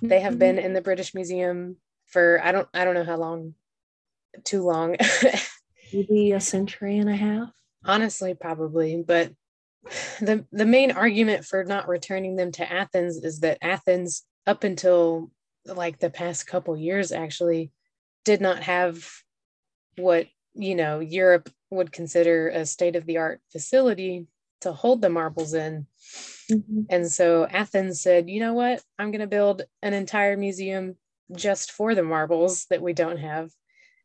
they 0.02 0.20
have 0.20 0.32
mm-hmm. 0.32 0.38
been 0.40 0.58
in 0.58 0.72
the 0.72 0.82
British 0.82 1.14
Museum 1.14 1.76
for 2.06 2.40
I 2.42 2.52
don't 2.52 2.68
I 2.74 2.84
don't 2.84 2.94
know 2.94 3.04
how 3.04 3.16
long 3.16 3.54
too 4.42 4.62
long. 4.62 4.96
Maybe 5.92 6.32
a 6.32 6.40
century 6.40 6.98
and 6.98 7.08
a 7.08 7.16
half. 7.16 7.50
Honestly, 7.84 8.34
probably. 8.34 9.02
But 9.06 9.32
the 10.20 10.44
the 10.50 10.66
main 10.66 10.90
argument 10.90 11.44
for 11.44 11.64
not 11.64 11.88
returning 11.88 12.36
them 12.36 12.52
to 12.52 12.70
Athens 12.70 13.22
is 13.22 13.40
that 13.40 13.58
Athens, 13.62 14.22
up 14.46 14.64
until 14.64 15.30
like 15.66 15.98
the 15.98 16.10
past 16.10 16.46
couple 16.46 16.76
years, 16.76 17.12
actually 17.12 17.70
did 18.24 18.40
not 18.40 18.62
have 18.62 19.06
what 19.96 20.26
you 20.54 20.74
know 20.74 21.00
Europe 21.00 21.50
would 21.70 21.92
consider 21.92 22.48
a 22.48 22.64
state 22.66 22.96
of 22.96 23.06
the 23.06 23.18
art 23.18 23.40
facility 23.52 24.26
to 24.62 24.72
hold 24.72 25.02
the 25.02 25.10
marbles 25.10 25.54
in. 25.54 25.86
Mm-hmm. 26.50 26.82
And 26.88 27.10
so 27.10 27.46
Athens 27.46 28.00
said, 28.00 28.30
you 28.30 28.40
know 28.40 28.54
what? 28.54 28.82
I'm 28.98 29.10
going 29.10 29.20
to 29.20 29.26
build 29.26 29.62
an 29.82 29.92
entire 29.92 30.36
museum 30.36 30.96
just 31.34 31.72
for 31.72 31.94
the 31.94 32.02
marbles 32.02 32.66
that 32.70 32.80
we 32.82 32.92
don't 32.92 33.18
have 33.18 33.50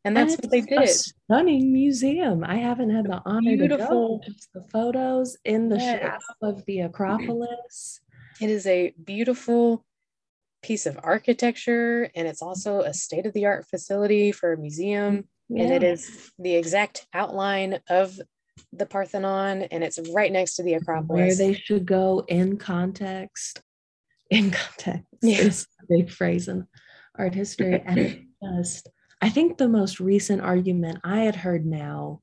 and 0.04 0.16
that's 0.16 0.34
and 0.34 0.42
what 0.42 0.50
they 0.50 0.60
did. 0.62 0.88
stunning 0.88 1.72
museum. 1.72 2.42
I 2.44 2.56
haven't 2.56 2.90
had 2.90 3.04
the 3.04 3.20
honor 3.26 3.56
Beautiful. 3.56 4.20
to 4.20 4.30
go. 4.30 4.36
The 4.54 4.68
photos 4.70 5.36
in 5.44 5.68
the 5.68 5.76
yes. 5.76 6.00
shadow 6.00 6.18
of 6.42 6.64
the 6.66 6.80
Acropolis. 6.80 8.00
It 8.40 8.48
is 8.48 8.66
a 8.66 8.94
beautiful 9.04 9.84
piece 10.62 10.86
of 10.86 10.98
architecture, 11.02 12.10
and 12.14 12.26
it's 12.26 12.42
also 12.42 12.80
a 12.80 12.94
state 12.94 13.26
of 13.26 13.34
the 13.34 13.46
art 13.46 13.66
facility 13.68 14.32
for 14.32 14.54
a 14.54 14.56
museum. 14.58 15.28
Yeah. 15.48 15.64
And 15.64 15.72
it 15.72 15.82
is 15.82 16.30
the 16.38 16.54
exact 16.54 17.06
outline 17.12 17.80
of 17.90 18.18
the 18.72 18.86
Parthenon, 18.86 19.62
and 19.64 19.84
it's 19.84 19.98
right 20.14 20.32
next 20.32 20.56
to 20.56 20.62
the 20.62 20.74
Acropolis. 20.74 21.08
Where 21.08 21.34
they 21.34 21.54
should 21.54 21.84
go 21.84 22.24
in 22.28 22.56
context. 22.56 23.60
In 24.30 24.50
context 24.50 25.04
yeah. 25.22 25.38
is 25.38 25.66
a 25.82 25.86
big 25.88 26.10
phrase 26.10 26.48
in 26.48 26.66
art 27.18 27.34
history, 27.34 27.82
and 27.84 28.26
just 28.56 28.88
I 29.20 29.28
think 29.28 29.58
the 29.58 29.68
most 29.68 30.00
recent 30.00 30.40
argument 30.40 31.00
I 31.04 31.20
had 31.20 31.36
heard 31.36 31.66
now 31.66 32.20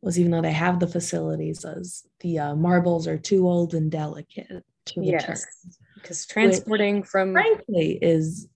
was 0.00 0.18
even 0.18 0.32
though 0.32 0.42
they 0.42 0.52
have 0.52 0.80
the 0.80 0.86
facilities, 0.86 1.64
as 1.64 2.04
the 2.20 2.38
uh, 2.38 2.56
marbles 2.56 3.06
are 3.06 3.18
too 3.18 3.48
old 3.48 3.74
and 3.74 3.90
delicate 3.90 4.64
to 4.86 5.00
return. 5.00 5.20
Yes, 5.20 5.46
because 5.94 6.26
transporting 6.26 7.00
which, 7.00 7.08
from 7.08 7.32
frankly 7.32 7.98
is 8.02 8.48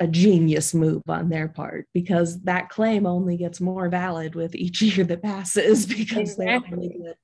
a 0.00 0.06
genius 0.06 0.74
move 0.74 1.02
on 1.08 1.28
their 1.28 1.48
part 1.48 1.86
because 1.94 2.42
that 2.42 2.68
claim 2.68 3.06
only 3.06 3.36
gets 3.36 3.60
more 3.60 3.88
valid 3.88 4.34
with 4.34 4.54
each 4.54 4.82
year 4.82 5.04
that 5.04 5.22
passes 5.22 5.86
because 5.86 6.32
exactly. 6.32 6.46
they 6.46 6.76
only 6.76 6.88
get 6.88 7.16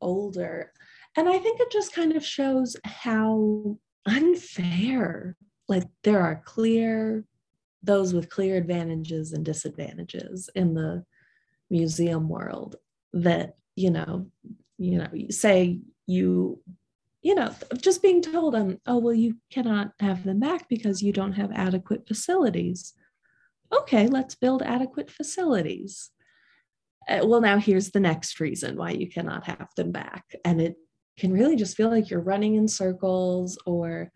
older. 0.00 0.72
And 1.16 1.28
I 1.28 1.38
think 1.38 1.60
it 1.60 1.70
just 1.70 1.94
kind 1.94 2.14
of 2.14 2.24
shows 2.24 2.76
how 2.84 3.78
unfair 4.04 5.36
like 5.68 5.84
there 6.04 6.20
are 6.20 6.42
clear 6.44 7.24
those 7.82 8.14
with 8.14 8.30
clear 8.30 8.56
advantages 8.56 9.32
and 9.32 9.44
disadvantages 9.44 10.50
in 10.54 10.74
the 10.74 11.04
museum 11.70 12.28
world 12.28 12.76
that 13.12 13.56
you 13.74 13.90
know 13.90 14.26
you 14.78 14.98
know 14.98 15.08
say 15.30 15.80
you 16.06 16.60
you 17.22 17.34
know 17.34 17.52
just 17.80 18.02
being 18.02 18.22
told 18.22 18.54
um 18.54 18.78
oh 18.86 18.98
well 18.98 19.14
you 19.14 19.36
cannot 19.50 19.92
have 20.00 20.22
them 20.24 20.38
back 20.38 20.68
because 20.68 21.02
you 21.02 21.12
don't 21.12 21.32
have 21.32 21.50
adequate 21.52 22.06
facilities. 22.06 22.94
Okay 23.72 24.06
let's 24.06 24.34
build 24.34 24.62
adequate 24.62 25.10
facilities. 25.10 26.10
Uh, 27.08 27.20
well 27.24 27.40
now 27.40 27.58
here's 27.58 27.90
the 27.90 28.00
next 28.00 28.40
reason 28.40 28.76
why 28.76 28.90
you 28.90 29.08
cannot 29.08 29.44
have 29.44 29.68
them 29.76 29.92
back 29.92 30.24
and 30.44 30.60
it 30.60 30.76
can 31.18 31.32
really 31.32 31.56
just 31.56 31.76
feel 31.76 31.90
like 31.90 32.10
you're 32.10 32.20
running 32.20 32.56
in 32.56 32.68
circles 32.68 33.58
or 33.66 34.10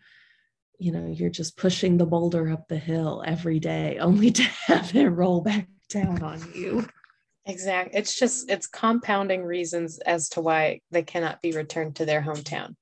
you 0.81 0.91
know 0.91 1.05
you're 1.05 1.29
just 1.29 1.57
pushing 1.57 1.97
the 1.97 2.05
boulder 2.05 2.51
up 2.51 2.67
the 2.67 2.77
hill 2.77 3.23
every 3.25 3.59
day 3.59 3.97
only 4.01 4.31
to 4.31 4.43
have 4.43 4.95
it 4.95 5.07
roll 5.07 5.41
back 5.41 5.67
down 5.89 6.21
on 6.23 6.41
you. 6.55 6.87
Exactly 7.45 7.97
it's 7.97 8.17
just 8.17 8.49
it's 8.49 8.67
compounding 8.67 9.43
reasons 9.43 9.99
as 9.99 10.29
to 10.29 10.41
why 10.41 10.81
they 10.91 11.03
cannot 11.03 11.41
be 11.41 11.51
returned 11.51 11.95
to 11.95 12.05
their 12.05 12.21
hometown. 12.21 12.75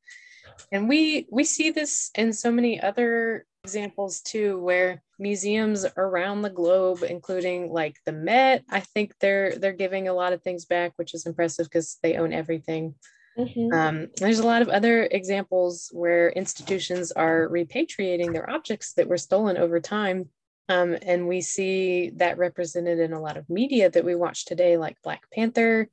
And 0.71 0.88
we 0.88 1.27
we 1.31 1.43
see 1.43 1.71
this 1.71 2.12
in 2.15 2.33
so 2.33 2.51
many 2.51 2.79
other 2.79 3.45
examples 3.63 4.21
too 4.21 4.59
where 4.59 5.01
museums 5.17 5.85
around 5.97 6.41
the 6.41 6.49
globe 6.49 7.03
including 7.03 7.73
like 7.73 7.97
the 8.05 8.12
met 8.12 8.63
i 8.69 8.79
think 8.79 9.13
they're 9.19 9.53
they're 9.57 9.73
giving 9.73 10.07
a 10.07 10.13
lot 10.13 10.31
of 10.31 10.41
things 10.41 10.63
back 10.63 10.93
which 10.95 11.13
is 11.13 11.25
impressive 11.25 11.65
because 11.65 11.97
they 12.01 12.15
own 12.15 12.31
everything 12.31 12.95
mm-hmm. 13.39 13.73
um, 13.73 14.08
there's 14.17 14.39
a 14.39 14.45
lot 14.45 14.62
of 14.62 14.69
other 14.69 15.08
examples 15.12 15.89
where 15.93 16.30
institutions 16.30 17.12
are 17.12 17.47
repatriating 17.49 18.34
their 18.34 18.49
objects 18.49 18.93
that 18.93 19.08
were 19.08 19.17
stolen 19.17 19.58
over 19.58 19.80
time 19.80 20.30
um, 20.69 20.95
and 21.02 21.28
we 21.28 21.41
see 21.41 22.12
that 22.15 22.38
represented 22.38 22.99
in 22.99 23.13
a 23.13 23.21
lot 23.21 23.38
of 23.38 23.49
media 23.49 23.89
that 23.89 24.06
we 24.06 24.15
watch 24.15 24.45
today 24.45 24.78
like 24.78 25.02
black 25.04 25.23
panther 25.32 25.89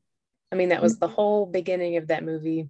i 0.53 0.57
mean 0.57 0.69
that 0.69 0.83
was 0.83 0.99
the 0.99 1.07
mm-hmm. 1.07 1.15
whole 1.15 1.47
beginning 1.47 1.97
of 1.97 2.09
that 2.09 2.25
movie 2.25 2.69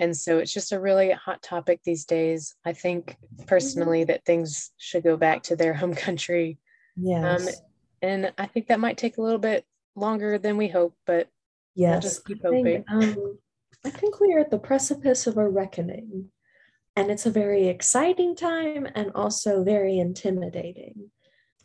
and 0.00 0.16
so 0.16 0.38
it's 0.38 0.52
just 0.52 0.72
a 0.72 0.80
really 0.80 1.10
hot 1.10 1.42
topic 1.42 1.80
these 1.84 2.06
days. 2.06 2.56
I 2.64 2.72
think 2.72 3.16
personally 3.46 4.04
that 4.04 4.24
things 4.24 4.72
should 4.78 5.04
go 5.04 5.18
back 5.18 5.42
to 5.44 5.56
their 5.56 5.74
home 5.74 5.94
country. 5.94 6.58
Yes. 6.96 7.46
Um, 7.46 7.54
and 8.00 8.32
I 8.38 8.46
think 8.46 8.68
that 8.68 8.80
might 8.80 8.96
take 8.96 9.18
a 9.18 9.22
little 9.22 9.38
bit 9.38 9.66
longer 9.94 10.38
than 10.38 10.56
we 10.56 10.68
hope, 10.68 10.96
but 11.06 11.28
yes, 11.74 11.92
we'll 11.92 12.00
just 12.00 12.24
keep 12.24 12.42
hoping. 12.42 12.64
Think, 12.64 12.90
um, 12.90 13.38
I 13.84 13.90
think 13.90 14.20
we 14.20 14.32
are 14.34 14.40
at 14.40 14.50
the 14.50 14.58
precipice 14.58 15.26
of 15.26 15.36
a 15.36 15.48
reckoning. 15.48 16.30
And 16.96 17.10
it's 17.10 17.26
a 17.26 17.30
very 17.30 17.68
exciting 17.68 18.34
time 18.34 18.86
and 18.94 19.12
also 19.14 19.64
very 19.64 19.98
intimidating 19.98 21.10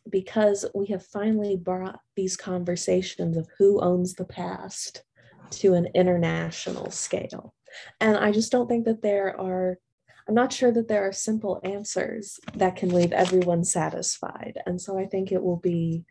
because 0.10 0.66
we 0.76 0.86
have 0.88 1.06
finally 1.06 1.58
brought 1.58 2.00
these 2.16 2.38
conversations 2.38 3.36
of 3.36 3.50
who 3.58 3.82
owns 3.82 4.14
the 4.14 4.26
past 4.26 5.04
to 5.50 5.74
an 5.74 5.88
international 5.96 6.92
scale. 6.92 7.54
And 8.00 8.16
I 8.18 8.32
just 8.32 8.52
don't 8.52 8.68
think 8.68 8.86
that 8.86 9.02
there 9.02 9.40
are, 9.40 9.80
I'm 10.28 10.36
not 10.36 10.54
sure 10.54 10.72
that 10.72 10.88
there 10.88 11.08
are 11.08 11.12
simple 11.12 11.60
answers 11.64 12.40
that 12.56 12.76
can 12.76 12.90
leave 12.90 13.12
everyone 13.12 13.64
satisfied. 13.64 14.60
And 14.66 14.80
so 14.80 14.98
I 14.98 15.06
think 15.06 15.32
it 15.32 15.44
will 15.44 15.58
be 15.58 16.06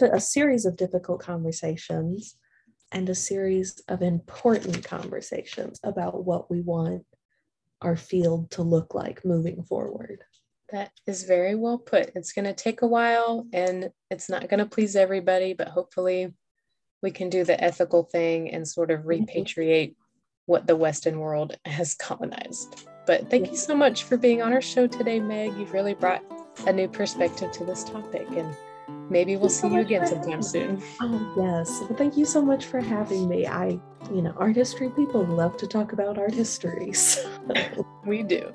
a 0.00 0.20
series 0.20 0.66
of 0.66 0.76
difficult 0.76 1.20
conversations 1.20 2.36
and 2.92 3.08
a 3.08 3.14
series 3.14 3.82
of 3.88 4.02
important 4.02 4.84
conversations 4.84 5.80
about 5.82 6.24
what 6.24 6.50
we 6.50 6.60
want 6.60 7.04
our 7.80 7.96
field 7.96 8.50
to 8.52 8.62
look 8.62 8.94
like 8.94 9.24
moving 9.24 9.62
forward. 9.64 10.22
That 10.70 10.90
is 11.06 11.24
very 11.24 11.54
well 11.54 11.78
put. 11.78 12.12
It's 12.14 12.32
going 12.32 12.44
to 12.44 12.54
take 12.54 12.82
a 12.82 12.86
while 12.86 13.46
and 13.52 13.90
it's 14.10 14.30
not 14.30 14.48
going 14.48 14.60
to 14.60 14.66
please 14.66 14.96
everybody, 14.96 15.52
but 15.52 15.68
hopefully 15.68 16.32
we 17.02 17.10
can 17.10 17.28
do 17.28 17.44
the 17.44 17.62
ethical 17.62 18.04
thing 18.04 18.50
and 18.50 18.66
sort 18.66 18.90
of 18.90 19.00
mm-hmm. 19.00 19.24
repatriate 19.24 19.96
what 20.46 20.66
the 20.66 20.76
Western 20.76 21.18
world 21.18 21.56
has 21.64 21.94
colonized. 21.94 22.88
But 23.06 23.30
thank 23.30 23.50
you 23.50 23.56
so 23.56 23.74
much 23.74 24.04
for 24.04 24.16
being 24.16 24.42
on 24.42 24.52
our 24.52 24.62
show 24.62 24.86
today, 24.86 25.18
Meg. 25.18 25.56
You've 25.56 25.72
really 25.72 25.94
brought 25.94 26.22
a 26.66 26.72
new 26.72 26.88
perspective 26.88 27.50
to 27.52 27.64
this 27.64 27.84
topic, 27.84 28.28
and 28.30 28.54
maybe 29.10 29.36
we'll 29.36 29.48
see 29.48 29.68
so 29.68 29.74
you 29.74 29.80
again 29.80 30.06
sometime 30.06 30.42
soon. 30.42 30.82
Oh, 31.00 31.34
yes. 31.36 31.80
Well, 31.80 31.96
thank 31.96 32.16
you 32.16 32.24
so 32.24 32.42
much 32.42 32.66
for 32.66 32.80
having 32.80 33.28
me. 33.28 33.46
I, 33.46 33.78
you 34.12 34.22
know, 34.22 34.32
art 34.36 34.56
history 34.56 34.90
people 34.90 35.24
love 35.24 35.56
to 35.58 35.66
talk 35.66 35.92
about 35.92 36.18
art 36.18 36.34
histories. 36.34 37.18
we 38.04 38.22
do. 38.22 38.52